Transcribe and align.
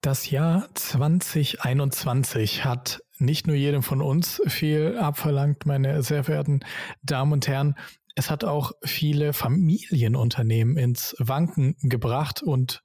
Das 0.00 0.30
Jahr 0.30 0.68
2021 0.74 2.64
hat 2.64 3.02
nicht 3.18 3.48
nur 3.48 3.56
jedem 3.56 3.82
von 3.82 4.00
uns 4.00 4.40
viel 4.46 4.96
abverlangt, 4.96 5.66
meine 5.66 6.04
sehr 6.04 6.22
verehrten 6.22 6.60
Damen 7.02 7.32
und 7.32 7.48
Herren. 7.48 7.74
Es 8.14 8.30
hat 8.30 8.44
auch 8.44 8.72
viele 8.84 9.32
Familienunternehmen 9.32 10.76
ins 10.76 11.16
Wanken 11.18 11.74
gebracht 11.80 12.44
und 12.44 12.84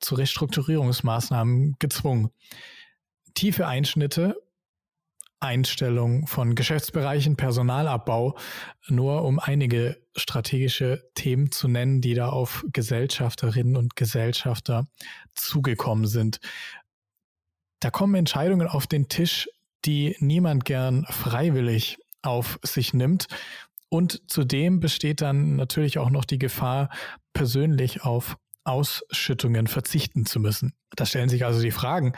zu 0.00 0.14
Restrukturierungsmaßnahmen 0.14 1.76
gezwungen. 1.78 2.30
Tiefe 3.34 3.66
Einschnitte, 3.66 4.34
Einstellung 5.44 6.26
von 6.26 6.54
Geschäftsbereichen, 6.54 7.36
Personalabbau, 7.36 8.36
nur 8.88 9.22
um 9.22 9.38
einige 9.38 10.00
strategische 10.16 11.08
Themen 11.14 11.52
zu 11.52 11.68
nennen, 11.68 12.00
die 12.00 12.14
da 12.14 12.30
auf 12.30 12.64
Gesellschafterinnen 12.72 13.76
und 13.76 13.94
Gesellschafter 13.94 14.86
zugekommen 15.34 16.06
sind. 16.06 16.40
Da 17.80 17.90
kommen 17.90 18.14
Entscheidungen 18.14 18.66
auf 18.66 18.86
den 18.86 19.08
Tisch, 19.08 19.48
die 19.84 20.16
niemand 20.18 20.64
gern 20.64 21.04
freiwillig 21.10 21.98
auf 22.22 22.58
sich 22.62 22.94
nimmt. 22.94 23.26
Und 23.90 24.22
zudem 24.30 24.80
besteht 24.80 25.20
dann 25.20 25.56
natürlich 25.56 25.98
auch 25.98 26.10
noch 26.10 26.24
die 26.24 26.38
Gefahr, 26.38 26.88
persönlich 27.32 28.02
auf 28.02 28.36
Ausschüttungen 28.64 29.66
verzichten 29.66 30.24
zu 30.24 30.40
müssen. 30.40 30.72
Da 30.96 31.04
stellen 31.04 31.28
sich 31.28 31.44
also 31.44 31.60
die 31.60 31.70
Fragen, 31.70 32.14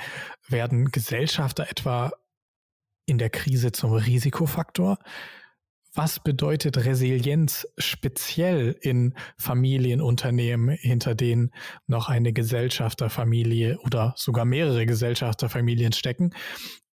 werden 0.48 0.92
Gesellschafter 0.92 1.68
etwa 1.68 2.12
in 3.06 3.18
der 3.18 3.30
Krise 3.30 3.72
zum 3.72 3.92
Risikofaktor? 3.92 4.98
Was 5.94 6.20
bedeutet 6.20 6.84
Resilienz 6.84 7.66
speziell 7.78 8.76
in 8.82 9.14
Familienunternehmen, 9.38 10.76
hinter 10.78 11.14
denen 11.14 11.52
noch 11.86 12.10
eine 12.10 12.34
Gesellschafterfamilie 12.34 13.78
oder 13.78 14.12
sogar 14.18 14.44
mehrere 14.44 14.84
Gesellschafterfamilien 14.84 15.94
stecken? 15.94 16.34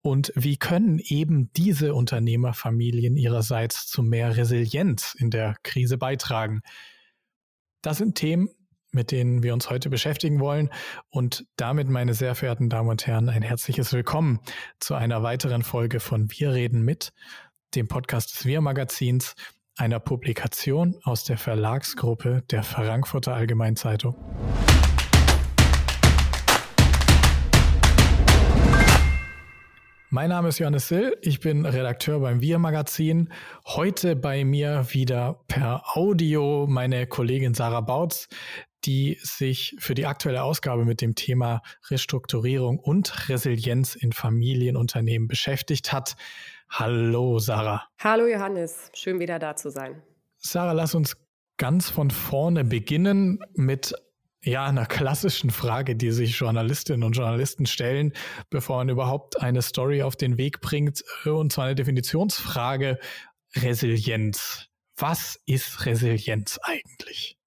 Und 0.01 0.31
wie 0.35 0.55
können 0.55 0.99
eben 0.99 1.51
diese 1.53 1.93
Unternehmerfamilien 1.93 3.17
ihrerseits 3.17 3.87
zu 3.87 4.03
mehr 4.03 4.37
Resilienz 4.37 5.15
in 5.19 5.31
der 5.31 5.57
Krise 5.63 5.97
beitragen? 5.97 6.61
Das 7.81 7.97
sind 7.97 8.15
Themen, 8.15 8.49
mit 8.93 9.11
denen 9.11 9.43
wir 9.43 9.53
uns 9.53 9.69
heute 9.69 9.89
beschäftigen 9.89 10.39
wollen. 10.39 10.69
Und 11.09 11.45
damit, 11.57 11.89
meine 11.89 12.13
sehr 12.13 12.35
verehrten 12.35 12.69
Damen 12.69 12.89
und 12.89 13.05
Herren, 13.05 13.29
ein 13.29 13.41
herzliches 13.41 13.91
Willkommen 13.91 14.39
zu 14.79 14.93
einer 14.93 15.23
weiteren 15.23 15.63
Folge 15.63 15.99
von 15.99 16.31
Wir 16.31 16.53
reden 16.53 16.83
mit, 16.83 17.11
dem 17.75 17.87
Podcast 17.87 18.35
des 18.35 18.45
Wir 18.45 18.61
Magazins, 18.61 19.35
einer 19.75 19.99
Publikation 19.99 20.99
aus 21.03 21.23
der 21.23 21.37
Verlagsgruppe 21.37 22.43
der 22.51 22.63
Frankfurter 22.63 23.33
Allgemeinzeitung. 23.33 24.15
Mein 30.11 30.29
Name 30.29 30.49
ist 30.49 30.59
Johannes 30.59 30.89
Sill, 30.89 31.17
ich 31.23 31.39
bin 31.39 31.65
Redakteur 31.65 32.19
beim 32.19 32.39
Wir 32.39 32.59
Magazin. 32.59 33.33
Heute 33.65 34.15
bei 34.15 34.45
mir 34.45 34.85
wieder 34.91 35.39
per 35.47 35.97
Audio 35.97 36.67
meine 36.69 37.07
Kollegin 37.07 37.55
Sarah 37.55 37.81
Bautz, 37.81 38.27
die 38.85 39.17
sich 39.21 39.75
für 39.79 39.93
die 39.93 40.05
aktuelle 40.05 40.43
Ausgabe 40.43 40.85
mit 40.85 41.01
dem 41.01 41.15
Thema 41.15 41.61
Restrukturierung 41.89 42.79
und 42.79 43.29
Resilienz 43.29 43.95
in 43.95 44.11
Familienunternehmen 44.11 45.27
beschäftigt 45.27 45.93
hat. 45.93 46.15
Hallo 46.69 47.39
Sarah. 47.39 47.87
Hallo 47.99 48.27
Johannes, 48.27 48.89
schön 48.93 49.19
wieder 49.19 49.39
da 49.39 49.55
zu 49.55 49.69
sein. 49.69 50.01
Sarah, 50.37 50.73
lass 50.73 50.95
uns 50.95 51.17
ganz 51.57 51.89
von 51.89 52.11
vorne 52.11 52.63
beginnen 52.63 53.39
mit 53.53 53.93
ja, 54.43 54.65
einer 54.65 54.85
klassischen 54.85 55.51
Frage, 55.51 55.95
die 55.95 56.11
sich 56.11 56.37
Journalistinnen 56.37 57.03
und 57.03 57.13
Journalisten 57.13 57.65
stellen, 57.65 58.13
bevor 58.49 58.77
man 58.77 58.89
überhaupt 58.89 59.39
eine 59.39 59.61
Story 59.61 60.03
auf 60.03 60.15
den 60.17 60.37
Weg 60.37 60.59
bringt, 60.59 61.03
und 61.25 61.53
zwar 61.53 61.65
eine 61.65 61.75
Definitionsfrage 61.75 62.99
Resilienz. 63.55 64.67
Was 64.97 65.39
ist 65.45 65.85
Resilienz 65.85 66.59
eigentlich? 66.61 67.37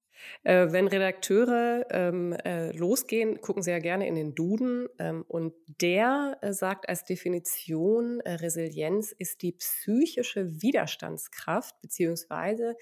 Äh, 0.46 0.70
wenn 0.70 0.86
Redakteure 0.86 1.86
ähm, 1.90 2.32
äh, 2.32 2.70
losgehen, 2.70 3.40
gucken 3.40 3.64
sie 3.64 3.72
ja 3.72 3.80
gerne 3.80 4.06
in 4.06 4.14
den 4.14 4.36
Duden 4.36 4.86
ähm, 5.00 5.24
und 5.26 5.54
der 5.80 6.38
äh, 6.40 6.52
sagt 6.52 6.88
als 6.88 7.04
Definition, 7.04 8.20
äh, 8.20 8.34
Resilienz 8.34 9.10
ist 9.10 9.42
die 9.42 9.50
psychische 9.50 10.62
Widerstandskraft 10.62 11.74
beziehungsweise 11.82 12.76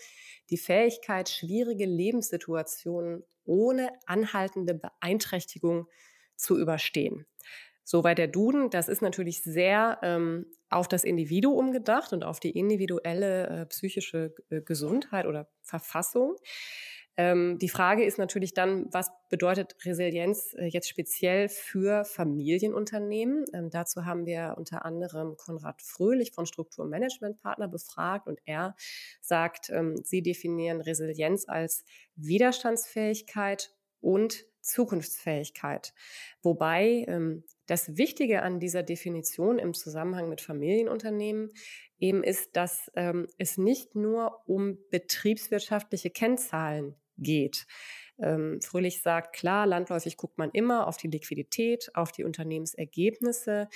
die 0.50 0.58
Fähigkeit, 0.58 1.30
schwierige 1.30 1.86
Lebenssituationen 1.86 3.24
ohne 3.46 3.88
anhaltende 4.04 4.74
Beeinträchtigung 4.74 5.86
zu 6.36 6.58
überstehen. 6.58 7.24
Soweit 7.82 8.18
der 8.18 8.28
Duden, 8.28 8.68
das 8.68 8.88
ist 8.88 9.00
natürlich 9.00 9.42
sehr 9.42 10.00
ähm, 10.02 10.44
auf 10.68 10.86
das 10.86 11.02
Individuum 11.02 11.72
gedacht 11.72 12.12
und 12.12 12.24
auf 12.24 12.40
die 12.40 12.50
individuelle 12.50 13.46
äh, 13.46 13.66
psychische 13.66 14.34
äh, 14.50 14.60
Gesundheit 14.60 15.24
oder 15.24 15.48
Verfassung. 15.62 16.36
Ähm, 17.16 17.58
die 17.60 17.68
Frage 17.68 18.04
ist 18.04 18.18
natürlich 18.18 18.54
dann, 18.54 18.86
was 18.92 19.10
bedeutet 19.28 19.76
Resilienz 19.84 20.54
äh, 20.58 20.66
jetzt 20.66 20.88
speziell 20.88 21.48
für 21.48 22.04
Familienunternehmen? 22.04 23.44
Ähm, 23.52 23.70
dazu 23.70 24.04
haben 24.04 24.26
wir 24.26 24.54
unter 24.56 24.84
anderem 24.84 25.36
Konrad 25.36 25.80
Fröhlich 25.80 26.32
von 26.32 26.46
Strukturmanagementpartner 26.46 27.68
befragt 27.68 28.26
und 28.26 28.40
er 28.46 28.74
sagt, 29.20 29.70
ähm, 29.70 29.96
sie 30.02 30.22
definieren 30.22 30.80
Resilienz 30.80 31.48
als 31.48 31.84
Widerstandsfähigkeit 32.16 33.72
und 34.00 34.44
Zukunftsfähigkeit. 34.60 35.92
Wobei 36.42 37.04
ähm, 37.06 37.44
das 37.66 37.96
Wichtige 37.96 38.42
an 38.42 38.58
dieser 38.58 38.82
Definition 38.82 39.58
im 39.58 39.72
Zusammenhang 39.72 40.28
mit 40.28 40.40
Familienunternehmen 40.40 41.52
eben 41.98 42.24
ist, 42.24 42.56
dass 42.56 42.90
ähm, 42.96 43.28
es 43.38 43.56
nicht 43.56 43.94
nur 43.94 44.42
um 44.46 44.78
betriebswirtschaftliche 44.90 46.10
Kennzahlen 46.10 46.96
geht. 47.18 47.66
Ähm, 48.18 48.60
Fröhlich 48.62 49.02
sagt, 49.02 49.34
klar, 49.34 49.66
landläufig 49.66 50.16
guckt 50.16 50.38
man 50.38 50.50
immer 50.50 50.86
auf 50.86 50.96
die 50.96 51.08
Liquidität, 51.08 51.90
auf 51.94 52.12
die 52.12 52.24
Unternehmensergebnisse. 52.24 53.68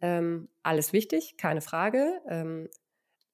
Ähm, 0.00 0.48
alles 0.62 0.92
wichtig, 0.92 1.36
keine 1.38 1.60
Frage. 1.60 2.20
Ähm, 2.28 2.68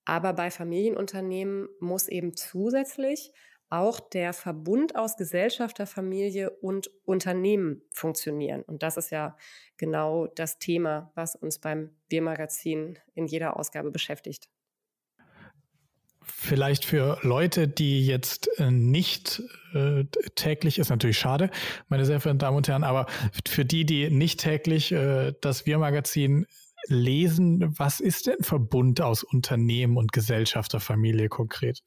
aber 0.04 0.32
bei 0.32 0.50
Familienunternehmen 0.50 1.68
muss 1.80 2.08
eben 2.08 2.34
zusätzlich 2.34 3.32
auch 3.72 4.00
der 4.00 4.34
Verbund 4.34 4.96
aus 4.96 5.16
Gesellschafterfamilie 5.16 6.50
und 6.50 6.90
Unternehmen 7.04 7.82
funktionieren. 7.90 8.62
Und 8.62 8.82
das 8.82 8.98
ist 8.98 9.10
ja 9.10 9.34
genau 9.78 10.26
das 10.26 10.58
Thema, 10.58 11.10
was 11.14 11.36
uns 11.36 11.58
beim 11.58 11.96
Wir-Magazin 12.10 12.98
in 13.14 13.26
jeder 13.26 13.56
Ausgabe 13.58 13.90
beschäftigt. 13.90 14.50
Vielleicht 16.24 16.84
für 16.84 17.18
Leute, 17.22 17.68
die 17.68 18.06
jetzt 18.06 18.48
äh, 18.58 18.70
nicht 18.70 19.42
äh, 19.74 20.04
täglich, 20.34 20.78
ist 20.78 20.90
natürlich 20.90 21.18
schade, 21.18 21.50
meine 21.88 22.04
sehr 22.04 22.20
verehrten 22.20 22.38
Damen 22.38 22.56
und 22.56 22.68
Herren, 22.68 22.84
aber 22.84 23.06
für 23.46 23.64
die, 23.64 23.84
die 23.84 24.10
nicht 24.10 24.40
täglich 24.40 24.92
äh, 24.92 25.32
das 25.40 25.66
Wir-Magazin 25.66 26.46
lesen, 26.88 27.74
was 27.78 28.00
ist 28.00 28.26
denn 28.26 28.42
Verbund 28.42 29.00
aus 29.00 29.22
Unternehmen 29.22 29.96
und 29.96 30.12
Gesellschafterfamilie 30.12 31.28
konkret? 31.28 31.82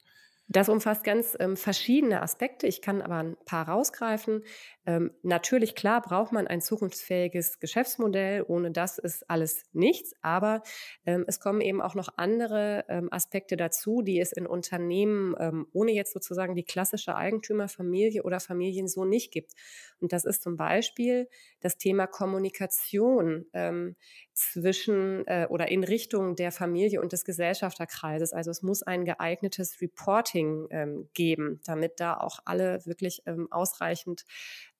Das 0.48 0.68
umfasst 0.68 1.02
ganz 1.02 1.36
ähm, 1.40 1.56
verschiedene 1.56 2.22
Aspekte. 2.22 2.68
Ich 2.68 2.80
kann 2.80 3.02
aber 3.02 3.16
ein 3.16 3.36
paar 3.46 3.68
rausgreifen. 3.68 4.44
Ähm, 4.86 5.10
natürlich, 5.22 5.74
klar, 5.74 6.00
braucht 6.00 6.30
man 6.30 6.46
ein 6.46 6.60
zukunftsfähiges 6.60 7.58
Geschäftsmodell. 7.58 8.44
Ohne 8.46 8.70
das 8.70 8.98
ist 8.98 9.28
alles 9.28 9.64
nichts. 9.72 10.14
Aber 10.22 10.62
ähm, 11.04 11.24
es 11.26 11.40
kommen 11.40 11.60
eben 11.60 11.82
auch 11.82 11.96
noch 11.96 12.10
andere 12.16 12.84
ähm, 12.88 13.08
Aspekte 13.12 13.56
dazu, 13.56 14.02
die 14.02 14.20
es 14.20 14.30
in 14.30 14.46
Unternehmen 14.46 15.34
ähm, 15.40 15.66
ohne 15.72 15.90
jetzt 15.90 16.12
sozusagen 16.12 16.54
die 16.54 16.64
klassische 16.64 17.16
Eigentümerfamilie 17.16 18.22
oder 18.22 18.38
Familien 18.38 18.86
so 18.86 19.04
nicht 19.04 19.32
gibt. 19.32 19.52
Und 20.00 20.12
das 20.12 20.24
ist 20.24 20.44
zum 20.44 20.56
Beispiel 20.56 21.28
das 21.60 21.76
Thema 21.76 22.06
Kommunikation 22.06 23.46
ähm, 23.52 23.96
zwischen 24.36 25.26
äh, 25.26 25.46
oder 25.48 25.68
in 25.68 25.82
Richtung 25.82 26.36
der 26.36 26.52
Familie 26.52 27.00
und 27.00 27.12
des 27.12 27.24
Gesellschafterkreises. 27.24 28.34
Also 28.34 28.50
es 28.50 28.62
muss 28.62 28.82
ein 28.82 29.06
geeignetes 29.06 29.80
Reporting 29.80 30.66
ähm, 30.70 31.08
geben, 31.14 31.60
damit 31.64 32.00
da 32.00 32.18
auch 32.18 32.40
alle 32.44 32.84
wirklich 32.84 33.22
ähm, 33.24 33.50
ausreichend 33.50 34.26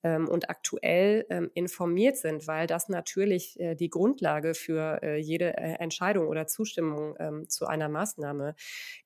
ähm, 0.02 0.28
und 0.28 0.50
aktuell 0.50 1.24
ähm, 1.30 1.50
informiert 1.54 2.18
sind, 2.18 2.46
weil 2.46 2.66
das 2.66 2.90
natürlich 2.90 3.58
äh, 3.58 3.74
die 3.74 3.88
Grundlage 3.88 4.52
für 4.52 5.00
äh, 5.02 5.16
jede 5.16 5.56
äh, 5.56 5.78
Entscheidung 5.78 6.28
oder 6.28 6.46
Zustimmung 6.46 7.16
ähm, 7.18 7.48
zu 7.48 7.66
einer 7.66 7.88
Maßnahme 7.88 8.56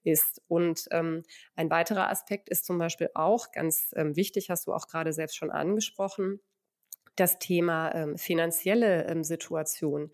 ist. 0.02 0.42
Und 0.48 0.88
ähm, 0.90 1.22
ein 1.54 1.70
weiterer 1.70 2.10
Aspekt 2.10 2.48
ist 2.48 2.66
zum 2.66 2.76
Beispiel 2.76 3.10
auch 3.14 3.52
ganz 3.52 3.92
ähm, 3.94 4.16
wichtig, 4.16 4.50
hast 4.50 4.66
du 4.66 4.72
auch 4.72 4.88
gerade 4.88 5.12
selbst 5.12 5.36
schon 5.36 5.52
angesprochen, 5.52 6.40
das 7.20 7.38
Thema 7.38 7.94
ähm, 7.94 8.18
finanzielle 8.18 9.06
ähm, 9.06 9.24
Situation. 9.24 10.10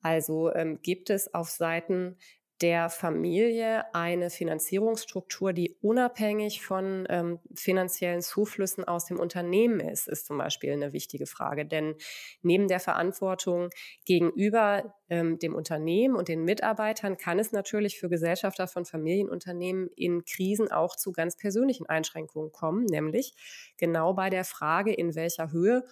Also 0.00 0.52
ähm, 0.54 0.80
gibt 0.82 1.10
es 1.10 1.32
auf 1.34 1.50
Seiten 1.50 2.16
der 2.62 2.88
Familie 2.88 3.84
eine 3.94 4.30
Finanzierungsstruktur, 4.30 5.52
die 5.52 5.76
unabhängig 5.82 6.62
von 6.64 7.06
ähm, 7.10 7.38
finanziellen 7.54 8.22
Zuflüssen 8.22 8.84
aus 8.84 9.04
dem 9.04 9.20
Unternehmen 9.20 9.78
ist, 9.78 10.08
ist 10.08 10.26
zum 10.26 10.38
Beispiel 10.38 10.72
eine 10.72 10.94
wichtige 10.94 11.26
Frage. 11.26 11.66
Denn 11.66 11.96
neben 12.40 12.66
der 12.66 12.80
Verantwortung 12.80 13.68
gegenüber 14.06 14.94
ähm, 15.10 15.38
dem 15.38 15.54
Unternehmen 15.54 16.16
und 16.16 16.28
den 16.28 16.44
Mitarbeitern 16.44 17.18
kann 17.18 17.38
es 17.38 17.52
natürlich 17.52 17.98
für 17.98 18.08
Gesellschafter 18.08 18.66
von 18.66 18.86
Familienunternehmen 18.86 19.90
in 19.94 20.24
Krisen 20.24 20.72
auch 20.72 20.96
zu 20.96 21.12
ganz 21.12 21.36
persönlichen 21.36 21.86
Einschränkungen 21.86 22.52
kommen, 22.52 22.86
nämlich 22.86 23.34
genau 23.76 24.14
bei 24.14 24.30
der 24.30 24.44
Frage, 24.44 24.94
in 24.94 25.14
welcher 25.14 25.52
Höhe 25.52 25.84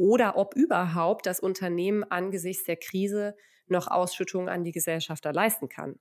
oder 0.00 0.38
ob 0.38 0.56
überhaupt 0.56 1.26
das 1.26 1.40
Unternehmen 1.40 2.04
angesichts 2.04 2.64
der 2.64 2.76
Krise 2.76 3.36
noch 3.66 3.86
Ausschüttungen 3.86 4.48
an 4.48 4.64
die 4.64 4.72
Gesellschafter 4.72 5.30
leisten 5.30 5.68
kann. 5.68 5.98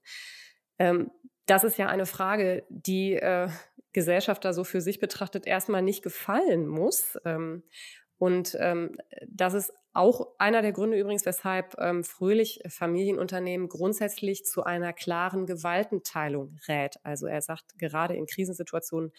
Ähm, 0.80 1.12
das 1.46 1.66
ist 1.66 1.78
ja 1.78 1.88
eine 1.88 2.06
Frage, 2.06 2.64
die 2.70 3.16
äh, 3.16 3.50
Gesellschafter 3.92 4.54
so 4.54 4.64
für 4.64 4.80
sich 4.80 5.02
betrachtet 5.02 5.46
erstmal 5.46 5.82
nicht 5.82 6.02
gefallen 6.02 6.66
muss. 6.66 7.18
Ähm, 7.26 7.64
und 8.18 8.56
ähm, 8.62 8.98
das 9.28 9.54
ist 9.54 9.74
auch 9.92 10.28
einer 10.38 10.62
der 10.62 10.72
Gründe 10.72 10.98
übrigens, 10.98 11.26
weshalb 11.26 11.76
ähm, 11.78 12.06
Fröhlich 12.06 12.62
Familienunternehmen 12.70 13.68
grundsätzlich 13.68 14.46
zu 14.46 14.64
einer 14.64 14.94
klaren 14.94 15.46
Gewaltenteilung 15.46 16.56
rät. 16.70 17.00
Also 17.04 17.28
er 17.28 17.42
sagt, 17.42 17.78
gerade 17.78 18.16
in 18.16 18.28
Krisensituationen 18.28 19.12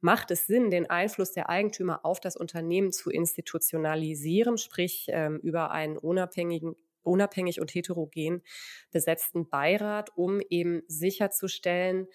macht 0.00 0.30
es 0.30 0.46
Sinn, 0.46 0.70
den 0.70 0.88
Einfluss 0.88 1.32
der 1.32 1.48
Eigentümer 1.48 2.04
auf 2.04 2.20
das 2.20 2.36
Unternehmen 2.36 2.92
zu 2.92 3.10
institutionalisieren, 3.10 4.58
sprich 4.58 5.06
ähm, 5.08 5.38
über 5.42 5.70
einen 5.70 5.96
unabhängigen 5.98 6.74
unabhängig 7.02 7.60
und 7.60 7.74
heterogen 7.74 8.42
besetzten 8.90 9.48
Beirat, 9.48 10.10
um 10.16 10.40
eben 10.50 10.82
sicherzustellen, 10.86 12.06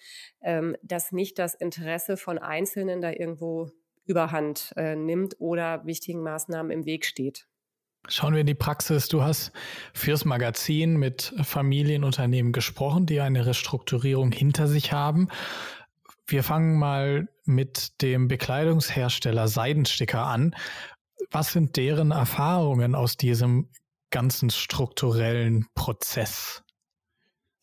ähm, 0.42 0.76
dass 0.82 1.12
nicht 1.12 1.38
das 1.38 1.54
Interesse 1.54 2.16
von 2.16 2.38
Einzelnen 2.38 3.00
da 3.00 3.10
irgendwo 3.10 3.70
überhand 4.04 4.72
äh, 4.76 4.94
nimmt 4.94 5.36
oder 5.40 5.84
wichtigen 5.84 6.22
Maßnahmen 6.22 6.70
im 6.70 6.86
Weg 6.86 7.04
steht. 7.04 7.48
Schauen 8.08 8.34
wir 8.34 8.40
in 8.40 8.46
die 8.46 8.54
Praxis. 8.54 9.08
Du 9.08 9.22
hast 9.22 9.50
fürs 9.92 10.24
Magazin 10.24 10.96
mit 10.96 11.34
Familienunternehmen 11.42 12.52
gesprochen, 12.52 13.04
die 13.06 13.20
eine 13.20 13.46
Restrukturierung 13.46 14.30
hinter 14.30 14.68
sich 14.68 14.92
haben. 14.92 15.28
Wir 16.28 16.42
fangen 16.42 16.78
mal 16.78 17.28
mit 17.44 18.02
dem 18.02 18.26
Bekleidungshersteller 18.26 19.46
Seidensticker 19.46 20.26
an. 20.26 20.56
Was 21.30 21.52
sind 21.52 21.76
deren 21.76 22.10
Erfahrungen 22.10 22.94
aus 22.94 23.16
diesem 23.16 23.70
ganzen 24.10 24.50
strukturellen 24.50 25.66
Prozess? 25.74 26.64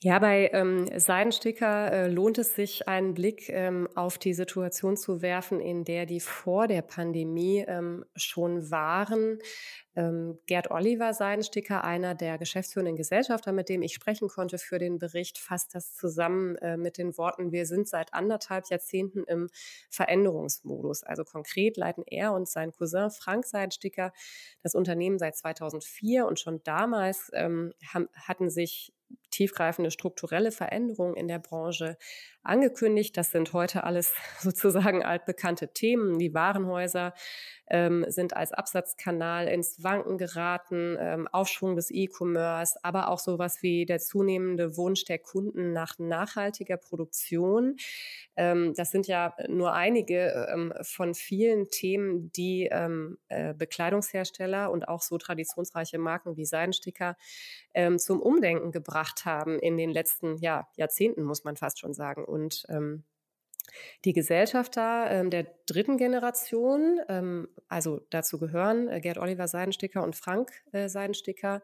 Ja, 0.04 0.20
bei 0.20 0.50
ähm, 0.52 0.86
Seidensticker 1.00 1.90
äh, 1.94 2.08
lohnt 2.10 2.38
es 2.38 2.56
sich, 2.56 2.90
einen 2.90 3.14
Blick 3.14 3.48
ähm, 3.48 3.88
auf 3.96 4.18
die 4.18 4.34
Situation 4.34 4.98
zu 4.98 5.22
werfen, 5.22 5.62
in 5.62 5.86
der 5.86 6.06
die 6.06 6.20
vor 6.20 6.68
der 6.68 6.82
Pandemie 6.82 7.64
ähm, 7.66 8.04
schon 8.14 8.70
waren. 8.70 9.40
Ähm, 9.96 10.40
Gerd 10.46 10.72
Oliver 10.72 11.14
Seidensticker, 11.14 11.86
einer 11.86 12.16
der 12.16 12.38
geschäftsführenden 12.38 12.98
Gesellschafter, 12.98 13.54
mit 13.54 13.70
dem 13.70 13.82
ich 13.82 13.94
sprechen 13.94 14.28
konnte 14.28 14.58
für 14.58 14.78
den 14.78 15.00
Bericht, 15.00 15.38
fasst 15.38 15.74
das 15.74 15.96
zusammen 15.96 16.58
äh, 16.58 16.76
mit 16.76 16.98
den 16.98 17.18
Worten, 17.18 17.54
wir 17.54 17.66
sind 17.66 17.88
seit 17.88 18.14
anderthalb 18.14 18.70
Jahrzehnten 18.70 19.24
im 19.24 19.48
Veränderungsmodus. 19.90 21.04
Also 21.04 21.24
konkret 21.24 21.78
leiten 21.78 22.04
er 22.06 22.34
und 22.34 22.50
sein 22.50 22.74
Cousin 22.74 23.10
Frank 23.10 23.46
Seidensticker 23.46 24.12
das 24.64 24.76
Unternehmen 24.76 25.18
seit 25.18 25.38
2004 25.38 26.26
und 26.26 26.42
schon 26.42 26.62
damals 26.64 27.32
ähm, 27.34 27.72
haben, 27.94 28.10
hatten 28.16 28.50
sich 28.50 28.92
tiefgreifende 29.34 29.92
strukturelle 29.92 30.52
Veränderungen 30.52 31.16
in 31.16 31.28
der 31.28 31.40
Branche 31.40 31.98
angekündigt. 32.44 33.18
Das 33.18 33.32
sind 33.32 33.54
heute 33.54 33.84
alles 33.84 34.14
sozusagen 34.40 35.04
altbekannte 35.04 35.74
Themen. 35.74 36.20
Die 36.20 36.34
Warenhäuser 36.34 37.14
ähm, 37.70 38.06
sind 38.10 38.36
als 38.36 38.52
Absatzkanal 38.52 39.48
ins 39.48 39.82
Wanken 39.84 40.18
geraten, 40.18 40.98
ähm, 41.00 41.28
Aufschwung 41.32 41.76
des 41.76 41.90
E-Commerce, 41.90 42.78
aber 42.84 43.08
auch 43.08 43.20
sowas 43.20 43.62
wie 43.62 43.86
der 43.86 44.00
zunehmende 44.00 44.76
Wunsch 44.78 45.06
der 45.06 45.18
Kunden 45.18 45.72
nach 45.72 45.98
nachhaltiger 45.98 46.78
Produktion. 46.78 47.78
Ähm, 48.36 48.74
das 48.76 48.92
sind 48.92 49.08
ja 49.08 49.34
nur 49.48 49.74
einige 49.74 50.48
ähm, 50.52 50.74
von 50.82 51.14
vielen 51.14 51.70
Themen, 51.70 52.32
die 52.34 52.68
ähm, 52.72 53.18
äh, 53.30 53.54
Bekleidungshersteller 53.54 54.70
und 54.70 54.88
auch 54.88 55.02
so 55.02 55.18
traditionsreiche 55.18 55.98
Marken 55.98 56.36
wie 56.36 56.46
Seidensticker 56.46 57.16
ähm, 57.74 57.98
zum 57.98 58.22
Umdenken 58.22 58.72
gebracht 58.72 59.23
haben 59.26 59.60
in 59.60 59.78
den 59.78 59.92
letzten 59.92 60.38
ja, 60.38 60.68
Jahrzehnten, 60.76 61.24
muss 61.24 61.44
man 61.44 61.56
fast 61.56 61.80
schon 61.80 61.94
sagen. 61.94 62.26
Und 62.26 62.66
ähm, 62.70 63.04
die 64.06 64.14
Gesellschafter 64.14 65.08
ähm, 65.10 65.30
der 65.30 65.48
dritten 65.66 65.98
Generation, 65.98 67.00
ähm, 67.08 67.48
also 67.68 68.02
dazu 68.10 68.40
gehören 68.40 68.88
äh, 68.90 69.00
Gerd 69.00 69.18
Oliver 69.18 69.48
Seidensticker 69.48 70.04
und 70.04 70.16
Frank 70.16 70.52
äh, 70.72 70.90
Seidensticker, 70.90 71.62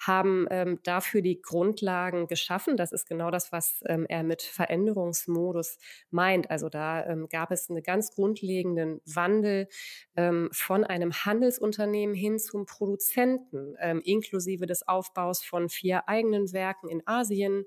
haben 0.00 0.46
ähm, 0.50 0.80
dafür 0.82 1.22
die 1.22 1.40
Grundlagen 1.40 2.26
geschaffen. 2.26 2.76
Das 2.76 2.92
ist 2.92 3.06
genau 3.06 3.30
das, 3.30 3.52
was 3.52 3.82
ähm, 3.86 4.06
er 4.08 4.22
mit 4.22 4.42
Veränderungsmodus 4.42 5.78
meint. 6.10 6.50
Also 6.50 6.68
da 6.68 7.04
ähm, 7.06 7.28
gab 7.30 7.50
es 7.50 7.70
einen 7.70 7.82
ganz 7.82 8.14
grundlegenden 8.14 9.00
Wandel 9.06 9.68
ähm, 10.16 10.50
von 10.52 10.84
einem 10.84 11.12
Handelsunternehmen 11.12 12.14
hin 12.14 12.38
zum 12.38 12.66
Produzenten, 12.66 13.76
inklusive 14.04 14.66
des 14.66 14.86
Aufbaus 14.86 15.42
von 15.42 15.68
vier 15.68 16.08
eigenen 16.08 16.52
Werken 16.52 16.88
in 16.88 17.02
Asien, 17.06 17.64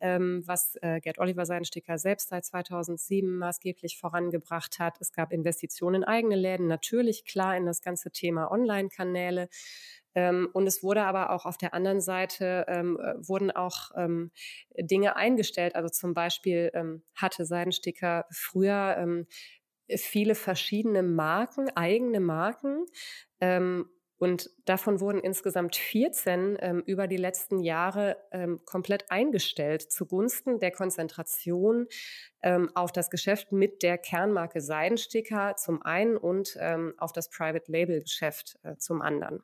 was 0.00 0.76
äh, 0.82 1.00
Gerd 1.00 1.18
Oliver 1.18 1.46
Seidensticker 1.46 1.98
selbst 1.98 2.28
seit 2.28 2.44
2007 2.44 3.29
maßgeblich 3.38 3.98
vorangebracht 3.98 4.78
hat. 4.78 4.96
Es 5.00 5.12
gab 5.12 5.32
Investitionen 5.32 6.02
in 6.02 6.04
eigene 6.04 6.36
Läden, 6.36 6.66
natürlich 6.66 7.24
klar 7.24 7.56
in 7.56 7.66
das 7.66 7.82
ganze 7.82 8.10
Thema 8.10 8.50
Online-Kanäle. 8.50 9.48
Ähm, 10.14 10.48
und 10.52 10.66
es 10.66 10.82
wurde 10.82 11.02
aber 11.04 11.30
auch 11.30 11.46
auf 11.46 11.56
der 11.56 11.72
anderen 11.74 12.00
Seite 12.00 12.64
ähm, 12.68 12.98
äh, 13.00 13.14
wurden 13.26 13.50
auch 13.50 13.90
ähm, 13.96 14.32
Dinge 14.76 15.16
eingestellt. 15.16 15.74
Also 15.76 15.88
zum 15.88 16.14
Beispiel 16.14 16.70
ähm, 16.74 17.02
hatte 17.14 17.44
Seidensticker 17.44 18.26
früher 18.30 18.96
ähm, 18.98 19.26
viele 19.96 20.34
verschiedene 20.34 21.02
Marken, 21.02 21.70
eigene 21.76 22.20
Marken. 22.20 22.86
Ähm, 23.40 23.88
und 24.20 24.50
davon 24.66 25.00
wurden 25.00 25.18
insgesamt 25.18 25.76
14 25.76 26.58
ähm, 26.60 26.82
über 26.84 27.06
die 27.06 27.16
letzten 27.16 27.60
Jahre 27.60 28.18
ähm, 28.32 28.60
komplett 28.66 29.10
eingestellt 29.10 29.90
zugunsten 29.90 30.60
der 30.60 30.72
Konzentration 30.72 31.88
ähm, 32.42 32.70
auf 32.74 32.92
das 32.92 33.08
Geschäft 33.08 33.50
mit 33.50 33.82
der 33.82 33.96
Kernmarke 33.96 34.60
Seidensticker 34.60 35.56
zum 35.56 35.80
einen 35.82 36.18
und 36.18 36.54
ähm, 36.60 36.92
auf 36.98 37.12
das 37.12 37.30
Private 37.30 37.72
Label 37.72 38.02
Geschäft 38.02 38.58
äh, 38.62 38.76
zum 38.76 39.00
anderen. 39.00 39.42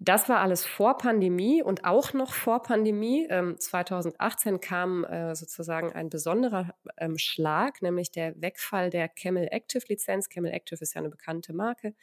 Das 0.00 0.28
war 0.28 0.38
alles 0.40 0.64
vor 0.64 0.96
Pandemie 0.96 1.60
und 1.60 1.84
auch 1.84 2.12
noch 2.12 2.32
vor 2.32 2.62
Pandemie. 2.62 3.26
Ähm, 3.30 3.58
2018 3.58 4.60
kam 4.60 5.02
äh, 5.04 5.34
sozusagen 5.34 5.92
ein 5.92 6.08
besonderer 6.08 6.72
ähm, 6.98 7.18
Schlag, 7.18 7.82
nämlich 7.82 8.12
der 8.12 8.40
Wegfall 8.40 8.90
der 8.90 9.08
Camel 9.08 9.48
Active 9.50 9.84
Lizenz. 9.88 10.28
Camel 10.28 10.52
Active 10.52 10.80
ist 10.80 10.94
ja 10.94 11.00
eine 11.00 11.10
bekannte 11.10 11.52
Marke, 11.52 11.94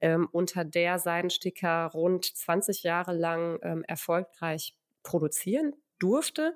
ähm, 0.00 0.28
unter 0.32 0.64
der 0.64 0.98
Seidensticker 0.98 1.90
rund 1.92 2.24
20 2.24 2.82
Jahre 2.82 3.12
lang 3.12 3.58
ähm, 3.62 3.84
erfolgreich 3.86 4.74
produzieren 5.02 5.74
durfte. 5.98 6.54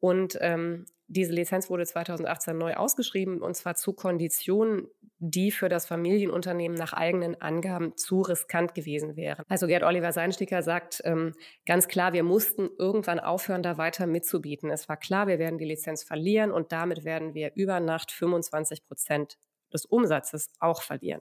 Und 0.00 0.38
ähm, 0.40 0.86
diese 1.14 1.32
Lizenz 1.32 1.70
wurde 1.70 1.86
2018 1.86 2.58
neu 2.58 2.74
ausgeschrieben 2.74 3.40
und 3.40 3.54
zwar 3.54 3.74
zu 3.74 3.92
Konditionen, 3.92 4.88
die 5.18 5.50
für 5.50 5.68
das 5.68 5.86
Familienunternehmen 5.86 6.76
nach 6.76 6.92
eigenen 6.92 7.40
Angaben 7.40 7.96
zu 7.96 8.20
riskant 8.20 8.74
gewesen 8.74 9.16
wären. 9.16 9.44
Also 9.48 9.66
Gerd 9.66 9.84
Oliver 9.84 10.12
Seinsticker 10.12 10.62
sagt 10.62 11.00
ähm, 11.04 11.32
ganz 11.66 11.88
klar, 11.88 12.12
wir 12.12 12.24
mussten 12.24 12.68
irgendwann 12.78 13.20
aufhören, 13.20 13.62
da 13.62 13.78
weiter 13.78 14.06
mitzubieten. 14.06 14.70
Es 14.70 14.88
war 14.88 14.96
klar, 14.96 15.26
wir 15.26 15.38
werden 15.38 15.58
die 15.58 15.64
Lizenz 15.64 16.02
verlieren 16.02 16.50
und 16.50 16.72
damit 16.72 17.04
werden 17.04 17.34
wir 17.34 17.52
über 17.54 17.80
Nacht 17.80 18.12
25 18.12 18.84
Prozent 18.86 19.38
des 19.72 19.86
Umsatzes 19.86 20.48
auch 20.58 20.82
verlieren. 20.82 21.20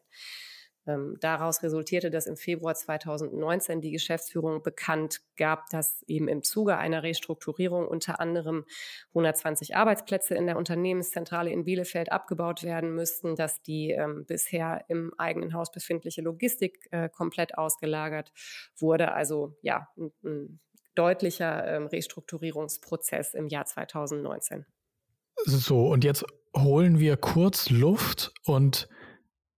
Ähm, 0.85 1.17
daraus 1.21 1.63
resultierte, 1.63 2.09
dass 2.09 2.27
im 2.27 2.35
Februar 2.35 2.75
2019 2.75 3.79
die 3.79 3.91
Geschäftsführung 3.91 4.63
bekannt 4.63 5.21
gab, 5.37 5.69
dass 5.69 6.03
eben 6.07 6.27
im 6.27 6.43
Zuge 6.43 6.77
einer 6.77 7.03
Restrukturierung 7.03 7.87
unter 7.87 8.19
anderem 8.19 8.65
120 9.09 9.75
Arbeitsplätze 9.75 10.35
in 10.35 10.45
der 10.45 10.57
Unternehmenszentrale 10.57 11.51
in 11.51 11.63
Bielefeld 11.63 12.11
abgebaut 12.11 12.63
werden 12.63 12.93
müssten, 12.95 13.35
dass 13.35 13.61
die 13.61 13.91
ähm, 13.91 14.25
bisher 14.25 14.83
im 14.89 15.13
eigenen 15.17 15.53
Haus 15.53 15.71
befindliche 15.71 16.21
Logistik 16.21 16.87
äh, 16.91 17.07
komplett 17.07 17.57
ausgelagert 17.57 18.33
wurde. 18.75 19.13
Also 19.13 19.57
ja, 19.61 19.87
ein, 19.97 20.11
ein 20.23 20.59
deutlicher 20.95 21.65
ähm, 21.65 21.87
Restrukturierungsprozess 21.87 23.33
im 23.33 23.47
Jahr 23.47 23.65
2019. 23.65 24.65
So, 25.45 25.87
und 25.87 26.03
jetzt 26.03 26.25
holen 26.55 26.99
wir 26.99 27.17
kurz 27.17 27.69
Luft 27.69 28.33
und 28.45 28.87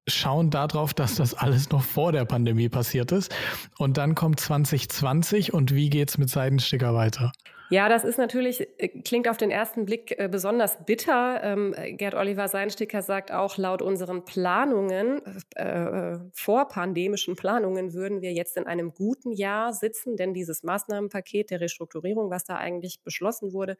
schauen 0.07 0.49
darauf, 0.49 0.93
dass 0.93 1.15
das 1.15 1.33
alles 1.33 1.69
noch 1.69 1.83
vor 1.83 2.11
der 2.11 2.25
Pandemie 2.25 2.69
passiert 2.69 3.11
ist. 3.11 3.33
Und 3.77 3.97
dann 3.97 4.15
kommt 4.15 4.39
2020 4.39 5.53
und 5.53 5.73
wie 5.73 5.89
geht's 5.89 6.17
mit 6.17 6.29
Seidensticker 6.29 6.93
weiter? 6.93 7.31
Ja, 7.71 7.89
das 7.89 8.03
ist 8.03 8.19
natürlich, 8.19 8.67
äh, 8.77 8.89
klingt 8.89 9.27
auf 9.27 9.37
den 9.37 9.49
ersten 9.49 9.85
Blick 9.85 10.13
äh, 10.19 10.29
besonders 10.31 10.85
bitter. 10.85 11.41
Ähm, 11.43 11.73
Gerd 11.97 12.13
Oliver 12.13 12.47
Seinsticker 12.47 13.01
sagt 13.01 13.31
auch, 13.31 13.57
laut 13.57 13.81
unseren 13.81 14.23
Planungen, 14.23 15.21
äh, 15.55 16.19
vorpandemischen 16.31 17.35
Planungen, 17.35 17.93
würden 17.93 18.21
wir 18.21 18.33
jetzt 18.33 18.55
in 18.57 18.67
einem 18.67 18.93
guten 18.93 19.31
Jahr 19.31 19.73
sitzen, 19.73 20.15
denn 20.15 20.35
dieses 20.35 20.61
Maßnahmenpaket 20.61 21.49
der 21.49 21.61
Restrukturierung, 21.61 22.29
was 22.29 22.43
da 22.43 22.55
eigentlich 22.57 23.01
beschlossen 23.01 23.51
wurde, 23.51 23.77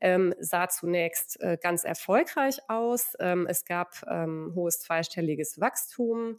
ähm, 0.00 0.34
sah 0.38 0.68
zunächst 0.68 1.40
äh, 1.40 1.56
ganz 1.60 1.84
erfolgreich 1.84 2.58
aus. 2.68 3.14
Ähm, 3.20 3.46
es 3.48 3.64
gab 3.64 4.02
ähm, 4.08 4.52
hohes 4.54 4.80
zweistelliges 4.80 5.60
Wachstum. 5.60 6.38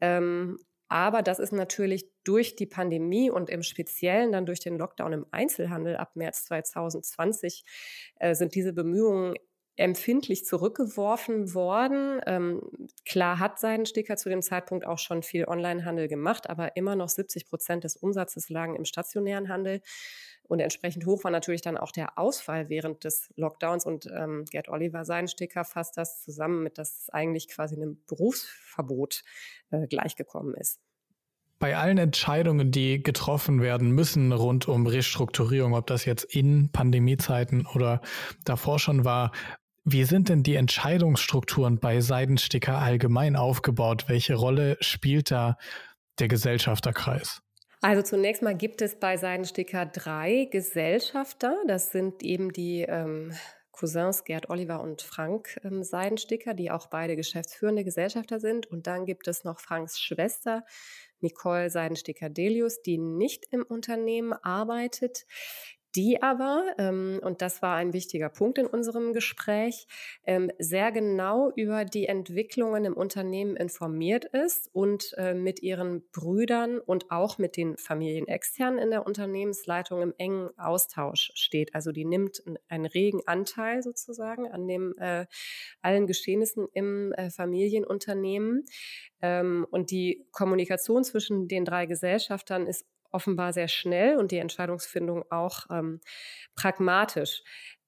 Ähm, 0.00 0.58
aber 0.88 1.22
das 1.22 1.38
ist 1.38 1.52
natürlich 1.52 2.06
durch 2.22 2.54
die 2.54 2.66
Pandemie 2.66 3.30
und 3.30 3.50
im 3.50 3.62
Speziellen 3.62 4.30
dann 4.30 4.46
durch 4.46 4.60
den 4.60 4.78
Lockdown 4.78 5.12
im 5.12 5.26
Einzelhandel 5.32 5.96
ab 5.96 6.14
März 6.14 6.44
2020 6.44 7.64
äh, 8.20 8.34
sind 8.34 8.54
diese 8.54 8.72
Bemühungen 8.72 9.34
empfindlich 9.76 10.44
zurückgeworfen 10.46 11.54
worden. 11.54 12.20
Ähm, 12.26 12.62
klar 13.04 13.38
hat 13.38 13.58
Seidensticker 13.58 14.16
zu 14.16 14.28
dem 14.28 14.42
Zeitpunkt 14.42 14.86
auch 14.86 14.98
schon 14.98 15.22
viel 15.22 15.46
Onlinehandel 15.46 16.08
gemacht, 16.08 16.48
aber 16.48 16.76
immer 16.76 16.96
noch 16.96 17.10
70 17.10 17.46
Prozent 17.46 17.84
des 17.84 17.96
Umsatzes 17.96 18.48
lagen 18.48 18.74
im 18.74 18.86
stationären 18.86 19.48
Handel. 19.48 19.82
Und 20.48 20.60
entsprechend 20.60 21.06
hoch 21.06 21.24
war 21.24 21.30
natürlich 21.30 21.62
dann 21.62 21.76
auch 21.76 21.90
der 21.90 22.18
Ausfall 22.18 22.68
während 22.68 23.04
des 23.04 23.32
Lockdowns. 23.36 23.84
Und 23.84 24.06
ähm, 24.06 24.44
Gerd 24.50 24.68
Oliver 24.68 25.04
Seidensticker 25.04 25.64
fasst 25.64 25.96
das 25.96 26.22
zusammen 26.22 26.62
mit, 26.62 26.78
dass 26.78 27.00
es 27.02 27.10
eigentlich 27.10 27.48
quasi 27.48 27.76
einem 27.76 27.98
Berufsverbot 28.06 29.22
äh, 29.70 29.86
gleichgekommen 29.86 30.54
ist. 30.54 30.78
Bei 31.58 31.76
allen 31.76 31.96
Entscheidungen, 31.96 32.70
die 32.70 33.02
getroffen 33.02 33.62
werden 33.62 33.90
müssen 33.90 34.32
rund 34.32 34.68
um 34.68 34.86
Restrukturierung, 34.86 35.74
ob 35.74 35.86
das 35.86 36.04
jetzt 36.04 36.24
in 36.24 36.70
Pandemiezeiten 36.70 37.66
oder 37.66 38.02
davor 38.44 38.78
schon 38.78 39.06
war, 39.06 39.32
wie 39.88 40.04
sind 40.04 40.28
denn 40.28 40.42
die 40.42 40.56
Entscheidungsstrukturen 40.56 41.78
bei 41.78 42.00
Seidensticker 42.00 42.78
allgemein 42.78 43.36
aufgebaut? 43.36 44.06
Welche 44.08 44.34
Rolle 44.34 44.76
spielt 44.80 45.30
da 45.30 45.56
der 46.18 46.28
Gesellschafterkreis? 46.28 47.40
Also 47.82 48.02
zunächst 48.02 48.42
mal 48.42 48.56
gibt 48.56 48.80
es 48.82 48.98
bei 48.98 49.16
Seidensticker 49.16 49.86
drei 49.86 50.48
Gesellschafter. 50.50 51.56
Das 51.66 51.92
sind 51.92 52.22
eben 52.22 52.52
die 52.52 52.82
ähm, 52.82 53.32
Cousins 53.76 54.24
Gerd 54.24 54.48
Oliver 54.48 54.80
und 54.80 55.02
Frank 55.02 55.60
ähm, 55.62 55.82
Seidensticker, 55.82 56.54
die 56.54 56.70
auch 56.70 56.86
beide 56.86 57.14
geschäftsführende 57.16 57.84
Gesellschafter 57.84 58.40
sind. 58.40 58.66
Und 58.66 58.86
dann 58.86 59.04
gibt 59.04 59.28
es 59.28 59.44
noch 59.44 59.60
Franks 59.60 60.00
Schwester, 60.00 60.64
Nicole 61.20 61.68
Seidensticker-Delius, 61.68 62.80
die 62.80 62.98
nicht 62.98 63.46
im 63.50 63.62
Unternehmen 63.62 64.32
arbeitet, 64.32 65.26
die 65.96 66.22
aber, 66.22 66.74
ähm, 66.78 67.18
und 67.22 67.42
das 67.42 67.62
war 67.62 67.76
ein 67.76 67.92
wichtiger 67.92 68.28
Punkt 68.28 68.58
in 68.58 68.66
unserem 68.66 69.14
Gespräch, 69.14 69.86
ähm, 70.24 70.50
sehr 70.58 70.92
genau 70.92 71.50
über 71.56 71.84
die 71.84 72.06
Entwicklungen 72.06 72.84
im 72.84 72.94
Unternehmen 72.94 73.56
informiert 73.56 74.26
ist 74.26 74.68
und 74.72 75.14
äh, 75.16 75.34
mit 75.34 75.62
ihren 75.62 76.08
Brüdern 76.12 76.78
und 76.78 77.10
auch 77.10 77.38
mit 77.38 77.56
den 77.56 77.76
Familien 77.78 78.28
extern 78.28 78.78
in 78.78 78.90
der 78.90 79.06
Unternehmensleitung 79.06 80.02
im 80.02 80.14
engen 80.18 80.50
Austausch 80.58 81.32
steht. 81.34 81.74
Also 81.74 81.92
die 81.92 82.04
nimmt 82.04 82.42
einen 82.68 82.86
regen 82.86 83.22
Anteil 83.26 83.82
sozusagen 83.82 84.46
an 84.48 84.68
dem 84.68 84.94
äh, 84.98 85.26
allen 85.80 86.06
Geschehnissen 86.06 86.68
im 86.72 87.12
äh, 87.12 87.30
Familienunternehmen. 87.30 88.66
Ähm, 89.22 89.66
und 89.70 89.90
die 89.90 90.26
Kommunikation 90.30 91.04
zwischen 91.04 91.48
den 91.48 91.64
drei 91.64 91.86
Gesellschaftern 91.86 92.66
ist 92.66 92.84
offenbar 93.16 93.52
sehr 93.54 93.68
schnell 93.68 94.16
und 94.18 94.30
die 94.30 94.38
Entscheidungsfindung 94.38 95.24
auch 95.32 95.66
ähm, 95.70 96.00
pragmatisch. 96.54 97.42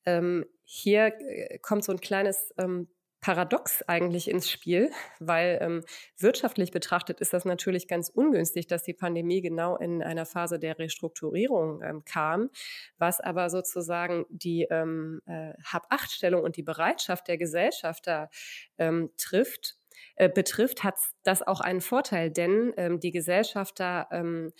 Ähm, 0.06 0.46
hier 0.64 1.12
äh, 1.20 1.58
kommt 1.58 1.84
so 1.84 1.92
ein 1.92 2.00
kleines 2.00 2.54
ähm, 2.56 2.88
Paradox 3.20 3.82
eigentlich 3.82 4.30
ins 4.30 4.48
Spiel, 4.48 4.90
weil 5.18 5.58
ähm, 5.60 5.84
wirtschaftlich 6.18 6.70
betrachtet 6.70 7.20
ist 7.20 7.32
das 7.32 7.44
natürlich 7.44 7.88
ganz 7.88 8.08
ungünstig, 8.08 8.68
dass 8.68 8.84
die 8.84 8.94
Pandemie 8.94 9.42
genau 9.42 9.76
in 9.76 10.02
einer 10.02 10.24
Phase 10.24 10.58
der 10.58 10.78
Restrukturierung 10.78 11.82
ähm, 11.82 12.04
kam, 12.04 12.50
was 12.96 13.20
aber 13.20 13.50
sozusagen 13.50 14.24
die 14.30 14.66
ähm, 14.70 15.20
äh, 15.26 15.52
Hab-Acht-Stellung 15.64 16.42
und 16.42 16.56
die 16.56 16.62
Bereitschaft 16.62 17.26
der 17.26 17.38
Gesellschafter 17.38 18.30
ähm, 18.78 19.10
trifft, 19.16 19.76
äh, 20.14 20.28
betrifft, 20.28 20.84
hat 20.84 20.94
das 21.24 21.42
auch 21.42 21.60
einen 21.60 21.80
Vorteil, 21.80 22.30
denn 22.30 22.72
ähm, 22.76 23.00
die 23.00 23.10
Gesellschafter 23.10 24.06
ähm, 24.12 24.52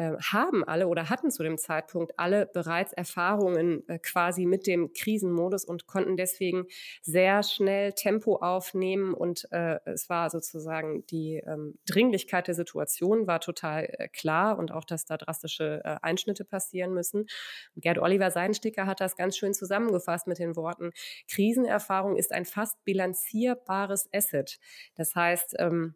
äh, 0.00 0.16
haben 0.32 0.64
alle 0.64 0.88
oder 0.88 1.10
hatten 1.10 1.30
zu 1.30 1.42
dem 1.42 1.58
Zeitpunkt 1.58 2.18
alle 2.18 2.46
bereits 2.46 2.94
Erfahrungen 2.94 3.86
äh, 3.86 3.98
quasi 3.98 4.46
mit 4.46 4.66
dem 4.66 4.94
Krisenmodus 4.94 5.66
und 5.66 5.86
konnten 5.86 6.16
deswegen 6.16 6.64
sehr 7.02 7.42
schnell 7.42 7.92
Tempo 7.92 8.36
aufnehmen 8.36 9.12
und 9.12 9.46
äh, 9.52 9.78
es 9.84 10.08
war 10.08 10.30
sozusagen 10.30 11.04
die 11.08 11.42
ähm, 11.46 11.78
Dringlichkeit 11.86 12.48
der 12.48 12.54
Situation 12.54 13.26
war 13.26 13.40
total 13.40 14.08
klar 14.14 14.58
und 14.58 14.72
auch, 14.72 14.86
dass 14.86 15.04
da 15.04 15.18
drastische 15.18 15.82
Einschnitte 16.02 16.46
passieren 16.46 16.94
müssen. 16.94 17.26
Gerd 17.76 17.98
Oliver 17.98 18.30
Seidensticker 18.30 18.86
hat 18.86 19.00
das 19.00 19.16
ganz 19.16 19.36
schön 19.36 19.52
zusammengefasst 19.52 20.26
mit 20.26 20.38
den 20.38 20.56
Worten, 20.56 20.92
Krisenerfahrung 21.28 22.16
ist 22.16 22.32
ein 22.32 22.46
fast 22.46 22.82
bilanzierbares 22.84 24.08
Asset. 24.14 24.58
Das 24.94 25.14
heißt, 25.14 25.56
ähm, 25.58 25.94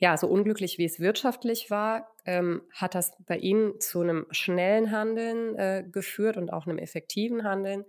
ja, 0.00 0.16
so 0.16 0.28
unglücklich 0.28 0.78
wie 0.78 0.84
es 0.84 1.00
wirtschaftlich 1.00 1.70
war, 1.70 2.14
ähm, 2.28 2.60
hat 2.74 2.94
das 2.94 3.12
bei 3.24 3.38
Ihnen 3.38 3.80
zu 3.80 4.02
einem 4.02 4.26
schnellen 4.32 4.90
Handeln 4.90 5.56
äh, 5.56 5.82
geführt 5.90 6.36
und 6.36 6.52
auch 6.52 6.66
einem 6.66 6.76
effektiven 6.76 7.42
Handeln. 7.42 7.86